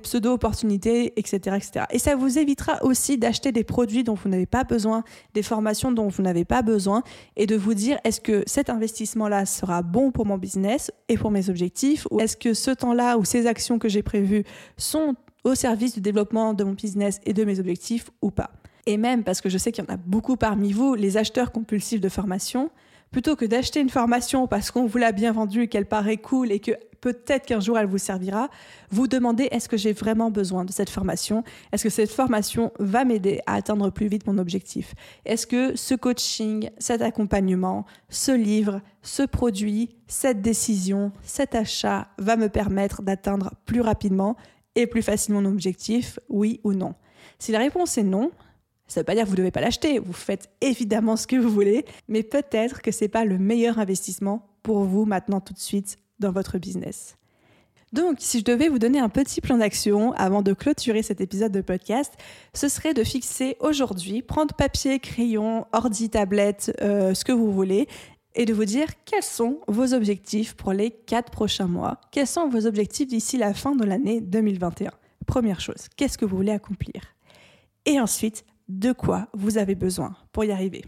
pseudo-opportunités, 0.01 1.13
etc., 1.19 1.57
etc. 1.57 1.85
Et 1.91 1.99
ça 1.99 2.15
vous 2.15 2.39
évitera 2.39 2.83
aussi 2.83 3.17
d'acheter 3.17 3.51
des 3.51 3.63
produits 3.63 4.03
dont 4.03 4.13
vous 4.13 4.29
n'avez 4.29 4.45
pas 4.45 4.63
besoin, 4.63 5.03
des 5.33 5.43
formations 5.43 5.91
dont 5.91 6.07
vous 6.07 6.23
n'avez 6.23 6.45
pas 6.45 6.61
besoin, 6.61 7.03
et 7.35 7.45
de 7.45 7.55
vous 7.55 7.73
dire 7.73 7.97
est-ce 8.03 8.21
que 8.21 8.43
cet 8.47 8.69
investissement-là 8.69 9.45
sera 9.45 9.81
bon 9.81 10.11
pour 10.11 10.25
mon 10.25 10.37
business 10.37 10.91
et 11.09 11.17
pour 11.17 11.31
mes 11.31 11.49
objectifs, 11.49 12.07
ou 12.11 12.19
est-ce 12.19 12.37
que 12.37 12.53
ce 12.53 12.71
temps-là 12.71 13.17
ou 13.17 13.25
ces 13.25 13.45
actions 13.45 13.77
que 13.77 13.89
j'ai 13.89 14.03
prévues 14.03 14.45
sont 14.77 15.15
au 15.43 15.53
service 15.53 15.93
du 15.93 16.01
développement 16.01 16.53
de 16.53 16.63
mon 16.63 16.73
business 16.73 17.19
et 17.25 17.33
de 17.33 17.43
mes 17.43 17.59
objectifs 17.59 18.09
ou 18.21 18.31
pas 18.31 18.51
et 18.85 18.97
même 18.97 19.23
parce 19.23 19.41
que 19.41 19.49
je 19.49 19.57
sais 19.57 19.71
qu'il 19.71 19.83
y 19.83 19.87
en 19.87 19.93
a 19.93 19.97
beaucoup 19.97 20.35
parmi 20.35 20.71
vous, 20.71 20.95
les 20.95 21.17
acheteurs 21.17 21.51
compulsifs 21.51 22.01
de 22.01 22.09
formation, 22.09 22.69
plutôt 23.11 23.35
que 23.35 23.45
d'acheter 23.45 23.79
une 23.79 23.89
formation 23.89 24.47
parce 24.47 24.71
qu'on 24.71 24.85
vous 24.85 24.97
l'a 24.97 25.11
bien 25.11 25.31
vendue 25.31 25.67
qu'elle 25.67 25.85
paraît 25.85 26.17
cool 26.17 26.51
et 26.51 26.59
que 26.59 26.71
peut-être 27.01 27.45
qu'un 27.45 27.59
jour 27.59 27.77
elle 27.77 27.85
vous 27.85 27.99
servira, 27.99 28.49
vous 28.89 29.07
demandez 29.07 29.47
est-ce 29.51 29.69
que 29.69 29.77
j'ai 29.77 29.93
vraiment 29.93 30.31
besoin 30.31 30.65
de 30.65 30.71
cette 30.71 30.89
formation? 30.89 31.43
Est-ce 31.71 31.83
que 31.83 31.89
cette 31.89 32.09
formation 32.09 32.73
va 32.79 33.05
m'aider 33.05 33.41
à 33.45 33.53
atteindre 33.53 33.91
plus 33.91 34.07
vite 34.07 34.25
mon 34.25 34.37
objectif? 34.39 34.95
Est-ce 35.23 35.45
que 35.45 35.75
ce 35.75 35.93
coaching, 35.93 36.69
cet 36.79 37.01
accompagnement, 37.01 37.85
ce 38.09 38.31
livre, 38.31 38.81
ce 39.03 39.23
produit, 39.23 39.95
cette 40.07 40.41
décision, 40.41 41.11
cet 41.21 41.53
achat 41.53 42.07
va 42.17 42.37
me 42.37 42.49
permettre 42.49 43.03
d'atteindre 43.03 43.51
plus 43.65 43.81
rapidement 43.81 44.35
et 44.75 44.87
plus 44.87 45.03
facilement 45.03 45.41
mon 45.41 45.51
objectif, 45.51 46.19
oui 46.27 46.59
ou 46.63 46.73
non? 46.73 46.95
Si 47.37 47.51
la 47.51 47.59
réponse 47.59 47.97
est 47.97 48.03
non, 48.03 48.31
ça 48.87 48.99
ne 48.99 49.01
veut 49.01 49.05
pas 49.05 49.15
dire 49.15 49.23
que 49.23 49.29
vous 49.29 49.35
ne 49.35 49.39
devez 49.39 49.51
pas 49.51 49.61
l'acheter, 49.61 49.99
vous 49.99 50.13
faites 50.13 50.49
évidemment 50.61 51.15
ce 51.15 51.27
que 51.27 51.35
vous 51.35 51.49
voulez, 51.49 51.85
mais 52.07 52.23
peut-être 52.23 52.81
que 52.81 52.91
ce 52.91 53.05
n'est 53.05 53.09
pas 53.09 53.25
le 53.25 53.37
meilleur 53.37 53.79
investissement 53.79 54.47
pour 54.63 54.83
vous 54.83 55.05
maintenant 55.05 55.39
tout 55.39 55.53
de 55.53 55.59
suite 55.59 55.97
dans 56.19 56.31
votre 56.31 56.57
business. 56.57 57.17
Donc, 57.93 58.17
si 58.19 58.39
je 58.39 58.43
devais 58.43 58.67
vous 58.67 58.79
donner 58.79 58.99
un 58.99 59.09
petit 59.09 59.39
plan 59.41 59.57
d'action 59.57 60.11
avant 60.13 60.41
de 60.41 60.53
clôturer 60.53 61.01
cet 61.01 61.21
épisode 61.21 61.51
de 61.51 61.61
podcast, 61.61 62.13
ce 62.53 62.67
serait 62.67 62.93
de 62.93 63.03
fixer 63.03 63.55
aujourd'hui, 63.59 64.21
prendre 64.21 64.53
papier, 64.53 64.99
crayon, 64.99 65.65
ordi, 65.71 66.09
tablette, 66.09 66.75
euh, 66.81 67.13
ce 67.13 67.23
que 67.23 67.31
vous 67.31 67.53
voulez, 67.53 67.87
et 68.35 68.45
de 68.45 68.53
vous 68.53 68.65
dire 68.65 68.87
quels 69.05 69.23
sont 69.23 69.61
vos 69.67 69.93
objectifs 69.93 70.55
pour 70.55 70.73
les 70.73 70.91
quatre 70.91 71.31
prochains 71.31 71.67
mois, 71.67 72.01
quels 72.11 72.27
sont 72.27 72.49
vos 72.49 72.65
objectifs 72.67 73.07
d'ici 73.07 73.37
la 73.37 73.53
fin 73.53 73.75
de 73.75 73.85
l'année 73.85 74.19
2021. 74.19 74.91
Première 75.25 75.61
chose, 75.61 75.87
qu'est-ce 75.95 76.17
que 76.17 76.25
vous 76.25 76.35
voulez 76.35 76.51
accomplir? 76.51 77.01
Et 77.85 77.99
ensuite, 77.99 78.45
de 78.67 78.91
quoi 78.91 79.27
vous 79.33 79.57
avez 79.57 79.75
besoin 79.75 80.15
pour 80.31 80.43
y 80.45 80.51
arriver. 80.51 80.85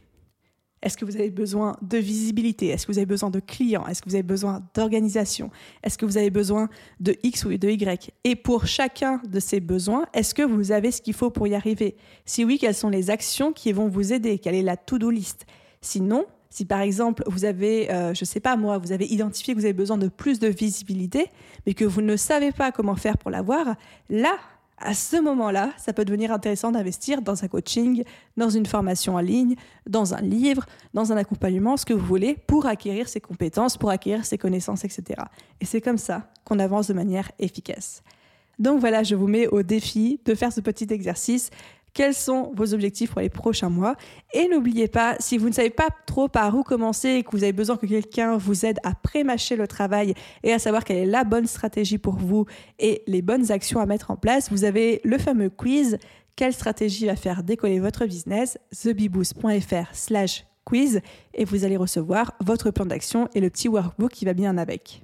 Est-ce 0.82 0.96
que 0.96 1.06
vous 1.06 1.16
avez 1.16 1.32
besoin 1.32 1.76
de 1.82 1.98
visibilité? 1.98 2.68
Est-ce 2.68 2.86
que 2.86 2.92
vous 2.92 3.00
avez 3.00 3.08
besoin 3.08 3.32
de 3.32 3.40
clients? 3.40 3.88
Est-ce 3.88 4.02
que 4.02 4.10
vous 4.10 4.16
avez 4.16 4.24
besoin 4.24 4.62
d'organisation? 4.76 5.50
Est-ce 5.84 5.98
que 5.98 6.06
vous 6.06 6.18
avez 6.18 6.30
besoin 6.30 6.70
de 7.00 7.16
X 7.24 7.46
ou 7.46 7.50
de 7.50 7.68
Y? 7.68 8.12
Et 8.24 8.36
pour 8.36 8.68
chacun 8.68 9.20
de 9.28 9.40
ces 9.40 9.60
besoins, 9.60 10.06
est-ce 10.14 10.36
que 10.36 10.44
vous 10.44 10.72
avez 10.72 10.92
ce 10.92 11.02
qu'il 11.02 11.16
faut 11.16 11.32
pour 11.32 11.48
y 11.48 11.56
arriver? 11.56 11.98
Si 12.26 12.46
oui, 12.46 12.60
quelles 12.60 12.76
sont 12.76 12.90
les 12.90 13.10
actions 13.10 13.54
qui 13.54 13.72
vont 13.72 13.88
vous 13.88 14.14
aider? 14.14 14.38
Quelle 14.38 14.56
est 14.56 14.62
la 14.62 14.78
to-do 14.78 15.10
list? 15.10 15.48
Sinon, 15.82 16.26
si 16.52 16.64
par 16.64 16.82
exemple 16.82 17.24
vous 17.26 17.44
avez, 17.44 17.92
euh, 17.92 18.14
je 18.14 18.22
ne 18.22 18.28
sais 18.28 18.40
pas 18.40 18.56
moi, 18.56 18.78
vous 18.78 18.92
avez 18.92 19.06
identifié 19.06 19.56
que 19.56 19.60
vous 19.60 19.66
avez 19.66 19.74
besoin 19.74 19.98
de 19.98 20.10
plus 20.10 20.40
de 20.40 20.48
visibilité, 20.48 21.26
mais 21.66 21.74
que 21.74 21.86
vous 21.86 22.02
ne 22.02 22.16
savez 22.16 22.52
pas 22.52 22.72
comment 22.72 22.96
faire 22.96 23.18
pour 23.18 23.32
l'avoir, 23.32 23.76
là, 24.10 24.38
à 24.80 24.94
ce 24.94 25.20
moment-là, 25.22 25.72
ça 25.78 25.92
peut 25.92 26.06
devenir 26.06 26.32
intéressant 26.32 26.72
d'investir 26.72 27.22
dans 27.22 27.44
un 27.44 27.48
coaching, 27.48 28.04
dans 28.38 28.50
une 28.50 28.66
formation 28.66 29.16
en 29.16 29.20
ligne, 29.20 29.56
dans 29.88 30.14
un 30.14 30.22
livre, 30.22 30.66
dans 30.94 31.12
un 31.12 31.18
accompagnement, 31.18 31.78
ce 31.78 31.86
que 31.86 31.94
vous 31.94 32.06
voulez, 32.06 32.38
pour 32.46 32.68
acquérir 32.68 33.10
ces 33.10 33.20
compétences, 33.20 33.78
pour 33.78 33.90
acquérir 33.90 34.26
ces 34.26 34.38
connaissances, 34.38 34.86
etc. 34.86 35.22
Et 35.62 35.66
c'est 35.66 35.82
comme 35.82 35.98
ça 35.98 36.30
qu'on 36.44 36.60
avance 36.60 36.88
de 36.88 36.94
manière 36.94 37.32
efficace. 37.40 38.04
Donc 38.60 38.80
voilà, 38.80 39.04
je 39.04 39.16
vous 39.16 39.28
mets 39.28 39.48
au 39.48 39.62
défi 39.62 40.20
de 40.26 40.34
faire 40.34 40.52
ce 40.52 40.62
petit 40.62 40.88
exercice 40.92 41.50
quels 41.98 42.14
sont 42.14 42.52
vos 42.56 42.76
objectifs 42.76 43.10
pour 43.10 43.22
les 43.22 43.30
prochains 43.30 43.70
mois. 43.70 43.96
Et 44.32 44.48
n'oubliez 44.48 44.88
pas, 44.88 45.16
si 45.20 45.40
vous 45.40 45.50
ne 45.50 45.54
savez 45.54 45.72
pas 45.72 45.88
trop 46.06 46.28
par 46.28 46.56
où 46.56 46.62
commencer 46.62 47.10
et 47.10 47.24
que 47.24 47.32
vous 47.32 47.42
avez 47.42 47.54
besoin 47.54 47.76
que 47.76 47.88
quelqu'un 47.88 48.38
vous 48.38 48.68
aide 48.68 48.78
à 48.84 48.94
pré-mâcher 48.94 49.56
le 49.56 49.68
travail 49.68 50.14
et 50.44 50.54
à 50.54 50.60
savoir 50.60 50.84
quelle 50.84 50.98
est 50.98 51.06
la 51.08 51.24
bonne 51.24 51.48
stratégie 51.48 51.98
pour 51.98 52.14
vous 52.14 52.46
et 52.78 53.02
les 53.08 53.24
bonnes 53.24 53.52
actions 53.52 53.80
à 53.80 53.88
mettre 53.88 54.12
en 54.12 54.16
place, 54.16 54.52
vous 54.52 54.64
avez 54.64 55.02
le 55.04 55.18
fameux 55.18 55.50
quiz 55.50 55.98
quelle 56.36 56.54
stratégie 56.54 57.08
va 57.08 57.16
faire 57.16 57.42
décoller 57.42 57.80
votre 57.80 58.06
business? 58.06 58.60
Thebiboost.fr 58.80 59.88
slash 59.92 60.46
quiz 60.66 61.02
et 61.34 61.46
vous 61.46 61.66
allez 61.66 61.78
recevoir 61.78 62.34
votre 62.46 62.70
plan 62.70 62.86
d'action 62.86 63.28
et 63.34 63.42
le 63.42 63.50
petit 63.50 63.70
workbook 63.70 64.12
qui 64.12 64.26
va 64.26 64.36
bien 64.36 64.60
avec. 64.60 65.02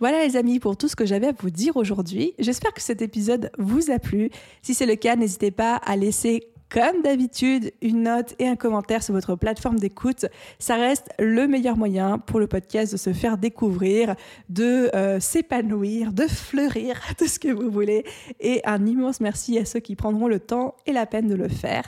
Voilà 0.00 0.24
les 0.24 0.36
amis 0.36 0.60
pour 0.60 0.76
tout 0.76 0.86
ce 0.86 0.94
que 0.94 1.06
j'avais 1.06 1.28
à 1.28 1.32
vous 1.36 1.50
dire 1.50 1.76
aujourd'hui. 1.76 2.34
J'espère 2.38 2.72
que 2.72 2.80
cet 2.80 3.02
épisode 3.02 3.50
vous 3.58 3.90
a 3.90 3.98
plu. 3.98 4.30
Si 4.62 4.74
c'est 4.74 4.86
le 4.86 4.94
cas, 4.94 5.16
n'hésitez 5.16 5.50
pas 5.50 5.74
à 5.76 5.96
laisser 5.96 6.48
comme 6.70 7.02
d'habitude, 7.02 7.72
une 7.80 8.02
note 8.02 8.34
et 8.38 8.46
un 8.46 8.54
commentaire 8.56 9.02
sur 9.02 9.14
votre 9.14 9.34
plateforme 9.36 9.78
d'écoute. 9.78 10.26
Ça 10.58 10.76
reste 10.76 11.08
le 11.18 11.48
meilleur 11.48 11.76
moyen 11.76 12.18
pour 12.18 12.40
le 12.40 12.46
podcast 12.46 12.92
de 12.92 12.98
se 12.98 13.12
faire 13.12 13.38
découvrir, 13.38 14.14
de 14.50 14.94
euh, 14.94 15.18
s'épanouir, 15.18 16.12
de 16.12 16.26
fleurir, 16.26 17.00
tout 17.18 17.26
ce 17.26 17.38
que 17.38 17.48
vous 17.48 17.70
voulez. 17.70 18.04
Et 18.38 18.60
un 18.64 18.86
immense 18.86 19.20
merci 19.20 19.58
à 19.58 19.64
ceux 19.64 19.80
qui 19.80 19.96
prendront 19.96 20.28
le 20.28 20.40
temps 20.40 20.76
et 20.86 20.92
la 20.92 21.06
peine 21.06 21.26
de 21.26 21.34
le 21.34 21.48
faire. 21.48 21.84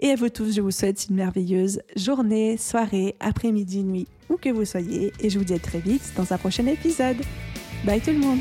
Et 0.00 0.10
à 0.10 0.16
vous 0.16 0.30
tous, 0.30 0.52
je 0.52 0.60
vous 0.60 0.72
souhaite 0.72 1.06
une 1.08 1.16
merveilleuse 1.16 1.82
journée, 1.94 2.56
soirée, 2.56 3.14
après-midi, 3.20 3.84
nuit, 3.84 4.08
où 4.30 4.36
que 4.36 4.48
vous 4.48 4.64
soyez. 4.64 5.12
Et 5.20 5.30
je 5.30 5.38
vous 5.38 5.44
dis 5.44 5.54
à 5.54 5.58
très 5.58 5.78
vite 5.78 6.12
dans 6.16 6.32
un 6.32 6.38
prochain 6.38 6.66
épisode. 6.66 7.18
Bye 7.84 8.00
tout 8.00 8.12
le 8.12 8.18
monde 8.18 8.38